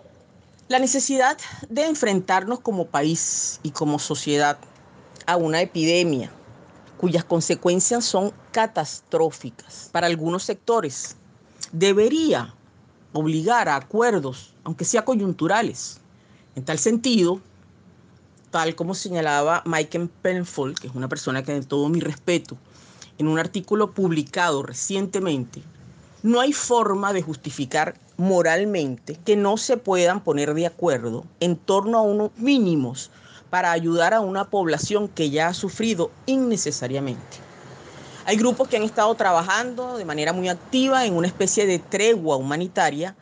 La 0.70 0.80
necesidad 0.80 1.38
de 1.70 1.86
enfrentarnos 1.86 2.62
como 2.62 2.88
país 2.88 3.60
y 3.64 3.72
como 3.72 4.00
sociedad 4.00 4.58
a 5.26 5.36
una 5.36 5.62
epidemia 5.62 6.32
cuyas 6.98 7.26
consecuencias 7.26 8.06
son 8.06 8.32
catastróficas 8.52 9.90
para 9.92 10.08
algunos 10.08 10.44
sectores 10.44 11.16
debería 11.72 12.54
obligar 13.14 13.70
a 13.70 13.76
acuerdos, 13.76 14.54
aunque 14.64 14.86
sea 14.86 15.04
coyunturales. 15.04 16.00
En 16.56 16.66
tal 16.66 16.80
sentido, 16.80 17.42
tal 18.50 18.76
como 18.76 18.96
señalaba 18.96 19.62
Michael 19.66 20.10
Penfold, 20.22 20.80
que 20.80 20.88
es 20.88 20.96
una 20.96 21.08
persona 21.08 21.44
que 21.44 21.54
de 21.54 21.62
todo 21.62 21.90
mi 21.90 22.00
respeto, 22.00 22.58
en 23.18 23.28
un 23.28 23.40
artículo 23.40 23.92
publicado 23.92 24.64
recientemente, 24.64 25.62
no 26.24 26.40
hay 26.40 26.54
forma 26.54 27.14
de 27.14 27.22
justificar 27.22 27.96
moralmente 28.18 29.18
que 29.24 29.36
no 29.36 29.58
se 29.58 29.78
puedan 29.78 30.22
poner 30.22 30.54
de 30.54 30.66
acuerdo 30.66 31.26
en 31.40 31.56
torno 31.56 32.00
a 32.00 32.02
unos 32.02 32.32
mínimos 32.38 33.12
para 33.50 33.72
ayudar 33.72 34.14
a 34.14 34.20
una 34.20 34.50
población 34.50 35.08
que 35.08 35.30
ya 35.30 35.48
ha 35.48 35.54
sufrido 35.54 36.12
innecesariamente. 36.26 37.38
Hay 38.26 38.36
grupos 38.36 38.68
que 38.68 38.78
han 38.78 38.84
estado 38.84 39.14
trabajando 39.16 39.98
de 39.98 40.04
manera 40.04 40.34
muy 40.34 40.50
activa 40.50 41.06
en 41.06 41.16
una 41.16 41.28
especie 41.28 41.66
de 41.66 41.80
tregua 41.80 42.36
humanitaria 42.36 43.16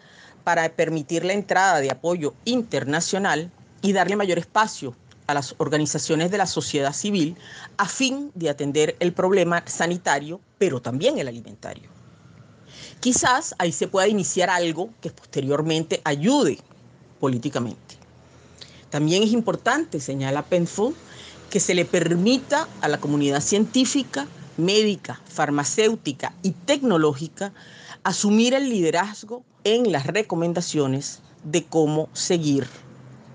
para 0.44 0.68
permitir 0.70 1.26
la 1.26 1.34
entrada 1.34 1.80
de 1.80 1.92
apoyo 1.92 2.34
internacional 2.46 3.52
y 3.82 3.94
darle 3.94 4.16
mayor 4.16 4.40
espacio 4.40 4.96
a 5.28 5.34
las 5.34 5.56
organizaciones 5.58 6.32
de 6.32 6.38
la 6.38 6.46
sociedad 6.46 6.94
civil 6.94 7.36
a 7.78 7.88
fin 7.88 8.32
de 8.36 8.50
atender 8.50 8.96
el 9.00 9.14
problema 9.14 9.64
sanitario, 9.66 10.40
pero 10.58 10.82
también 10.82 11.18
el 11.18 11.28
alimentario. 11.28 11.90
Quizás 13.00 13.56
ahí 13.58 13.72
se 13.72 13.88
pueda 13.88 14.08
iniciar 14.08 14.50
algo 14.50 14.90
que 15.02 15.12
posteriormente 15.12 16.02
ayude 16.04 16.60
políticamente. 17.20 17.96
También 18.90 19.24
es 19.24 19.32
importante, 19.32 20.00
señala 20.00 20.46
Penfold, 20.46 20.96
que 21.50 21.60
se 21.60 21.76
le 21.76 21.86
permita 21.86 22.68
a 22.82 22.88
la 22.88 23.00
comunidad 23.00 23.42
científica, 23.42 24.28
médica, 24.58 25.22
farmacéutica 25.28 26.34
y 26.42 26.52
tecnológica 26.52 27.54
asumir 28.04 28.54
el 28.54 28.70
liderazgo 28.70 29.44
en 29.64 29.92
las 29.92 30.06
recomendaciones 30.06 31.22
de 31.44 31.64
cómo 31.64 32.10
seguir 32.14 32.68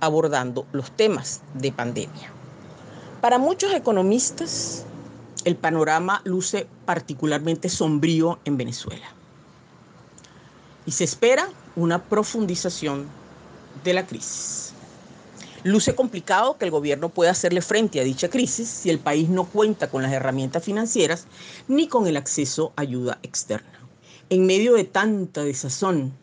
abordando 0.01 0.67
los 0.73 0.91
temas 0.91 1.41
de 1.55 1.73
pandemia. 1.73 2.33
Para 3.21 3.39
muchos 3.39 3.73
economistas, 3.75 4.85
el 5.45 5.57
panorama 5.57 6.23
luce 6.25 6.67
particularmente 6.85 7.69
sombrío 7.69 8.39
en 8.45 8.57
Venezuela. 8.57 9.07
Y 10.87 10.93
se 10.93 11.05
espera 11.05 11.49
una 11.77 12.03
profundización 12.03 13.07
de 13.85 13.95
la 13.95 14.07
crisis. 14.07 14.73
Luce 15.63 15.95
complicado 15.95 16.57
que 16.57 16.65
el 16.65 16.71
gobierno 16.71 17.11
pueda 17.11 17.33
hacerle 17.33 17.61
frente 17.61 18.01
a 18.01 18.05
dicha 18.05 18.31
crisis 18.31 18.67
si 18.67 18.89
el 18.89 18.99
país 18.99 19.29
no 19.29 19.45
cuenta 19.45 19.91
con 19.91 20.03
las 20.03 20.13
herramientas 20.13 20.65
financieras 20.65 21.27
ni 21.69 21.87
con 21.87 22.07
el 22.07 22.17
acceso 22.17 22.73
a 22.77 22.81
ayuda 22.81 23.19
externa. 23.23 23.79
En 24.31 24.47
medio 24.47 24.73
de 24.75 24.85
tanta 24.85 25.45
desazón, 25.45 26.15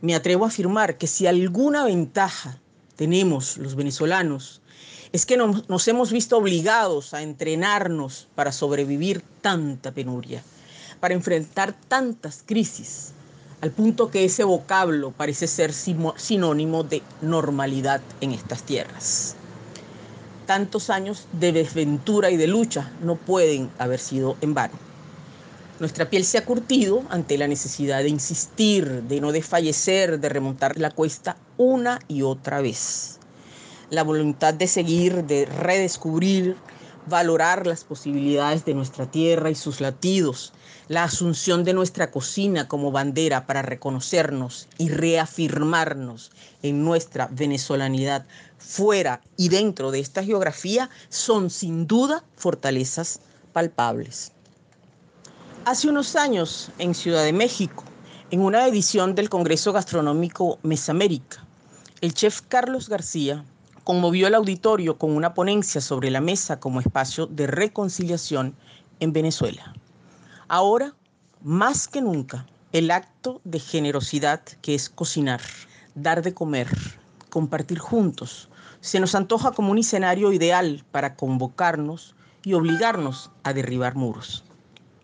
me 0.00 0.14
atrevo 0.14 0.46
a 0.46 0.48
afirmar 0.48 0.96
que 0.96 1.06
si 1.06 1.26
alguna 1.26 1.84
ventaja 1.84 2.61
tenemos 2.96 3.56
los 3.58 3.74
venezolanos 3.74 4.62
es 5.12 5.26
que 5.26 5.36
nos, 5.36 5.68
nos, 5.68 5.86
hemos 5.88 6.10
visto 6.10 6.38
obligados 6.38 7.12
a 7.12 7.22
entrenarnos 7.22 8.28
para 8.34 8.50
sobrevivir 8.50 9.22
tanta 9.42 9.92
penuria, 9.92 10.42
para 11.00 11.12
enfrentar 11.12 11.74
tantas 11.88 12.42
crisis, 12.46 13.12
al 13.60 13.70
punto 13.70 14.10
que 14.10 14.24
ese 14.24 14.42
vocablo 14.42 15.12
parece 15.12 15.46
ser 15.46 15.72
sinónimo 15.72 16.82
de 16.82 17.02
normalidad 17.20 18.00
en 18.20 18.32
estas 18.32 18.64
tierras. 18.64 19.36
Tantos 20.46 20.90
años 20.90 21.28
de 21.32 21.52
desventura 21.52 22.30
y 22.30 22.36
de 22.36 22.48
lucha 22.48 22.90
no 23.02 23.16
pueden 23.16 23.70
haber 23.78 24.00
sido 24.00 24.36
en 24.40 24.54
vano. 24.54 24.91
Nuestra 25.80 26.08
piel 26.10 26.24
se 26.24 26.38
ha 26.38 26.44
curtido 26.44 27.02
ante 27.08 27.38
la 27.38 27.48
necesidad 27.48 28.02
de 28.02 28.08
insistir, 28.08 29.02
de 29.04 29.20
no 29.20 29.32
desfallecer, 29.32 30.20
de 30.20 30.28
remontar 30.28 30.78
la 30.78 30.90
cuesta 30.90 31.36
una 31.56 31.98
y 32.08 32.22
otra 32.22 32.60
vez. 32.60 33.18
La 33.90 34.04
voluntad 34.04 34.54
de 34.54 34.68
seguir, 34.68 35.24
de 35.24 35.46
redescubrir, 35.46 36.56
valorar 37.06 37.66
las 37.66 37.84
posibilidades 37.84 38.64
de 38.64 38.74
nuestra 38.74 39.10
tierra 39.10 39.50
y 39.50 39.54
sus 39.54 39.80
latidos, 39.80 40.52
la 40.88 41.04
asunción 41.04 41.64
de 41.64 41.72
nuestra 41.72 42.10
cocina 42.10 42.68
como 42.68 42.92
bandera 42.92 43.46
para 43.46 43.62
reconocernos 43.62 44.68
y 44.78 44.90
reafirmarnos 44.90 46.30
en 46.62 46.84
nuestra 46.84 47.28
venezolanidad 47.32 48.26
fuera 48.58 49.20
y 49.36 49.48
dentro 49.48 49.90
de 49.90 50.00
esta 50.00 50.22
geografía 50.22 50.90
son 51.08 51.50
sin 51.50 51.86
duda 51.86 52.24
fortalezas 52.36 53.20
palpables. 53.52 54.32
Hace 55.64 55.88
unos 55.88 56.16
años, 56.16 56.72
en 56.78 56.92
Ciudad 56.92 57.22
de 57.22 57.32
México, 57.32 57.84
en 58.32 58.40
una 58.40 58.66
edición 58.66 59.14
del 59.14 59.30
Congreso 59.30 59.72
Gastronómico 59.72 60.58
Mesamérica, 60.64 61.46
el 62.00 62.14
chef 62.14 62.40
Carlos 62.48 62.88
García 62.88 63.44
conmovió 63.84 64.26
el 64.26 64.34
auditorio 64.34 64.98
con 64.98 65.12
una 65.12 65.34
ponencia 65.34 65.80
sobre 65.80 66.10
la 66.10 66.20
mesa 66.20 66.58
como 66.58 66.80
espacio 66.80 67.26
de 67.26 67.46
reconciliación 67.46 68.56
en 68.98 69.12
Venezuela. 69.12 69.72
Ahora, 70.48 70.96
más 71.42 71.86
que 71.86 72.02
nunca, 72.02 72.44
el 72.72 72.90
acto 72.90 73.40
de 73.44 73.60
generosidad 73.60 74.42
que 74.62 74.74
es 74.74 74.90
cocinar, 74.90 75.42
dar 75.94 76.22
de 76.22 76.34
comer, 76.34 76.66
compartir 77.30 77.78
juntos, 77.78 78.48
se 78.80 78.98
nos 78.98 79.14
antoja 79.14 79.52
como 79.52 79.70
un 79.70 79.78
escenario 79.78 80.32
ideal 80.32 80.84
para 80.90 81.14
convocarnos 81.14 82.16
y 82.42 82.54
obligarnos 82.54 83.30
a 83.44 83.52
derribar 83.52 83.94
muros. 83.94 84.42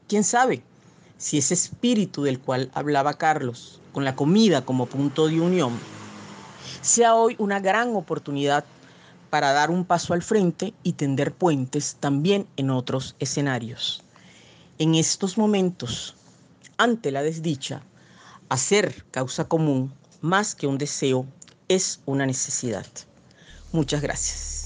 ¿Quién 0.08 0.24
sabe 0.24 0.62
si 1.18 1.36
ese 1.36 1.52
espíritu 1.52 2.22
del 2.22 2.40
cual 2.40 2.70
hablaba 2.72 3.18
Carlos, 3.18 3.78
con 3.92 4.06
la 4.06 4.16
comida 4.16 4.64
como 4.64 4.86
punto 4.86 5.28
de 5.28 5.38
unión, 5.38 5.78
sea 6.80 7.14
hoy 7.14 7.36
una 7.38 7.60
gran 7.60 7.94
oportunidad 7.94 8.64
para 9.28 9.52
dar 9.52 9.70
un 9.70 9.84
paso 9.84 10.14
al 10.14 10.22
frente 10.22 10.72
y 10.82 10.94
tender 10.94 11.34
puentes 11.34 11.96
también 12.00 12.46
en 12.56 12.70
otros 12.70 13.16
escenarios. 13.18 14.02
En 14.78 14.94
estos 14.94 15.36
momentos, 15.36 16.14
ante 16.78 17.10
la 17.10 17.22
desdicha, 17.22 17.82
hacer 18.48 19.04
causa 19.10 19.44
común 19.44 19.92
más 20.22 20.54
que 20.54 20.66
un 20.66 20.78
deseo 20.78 21.26
es 21.68 22.00
una 22.06 22.24
necesidad. 22.24 22.86
Muchas 23.72 24.00
gracias. 24.00 24.57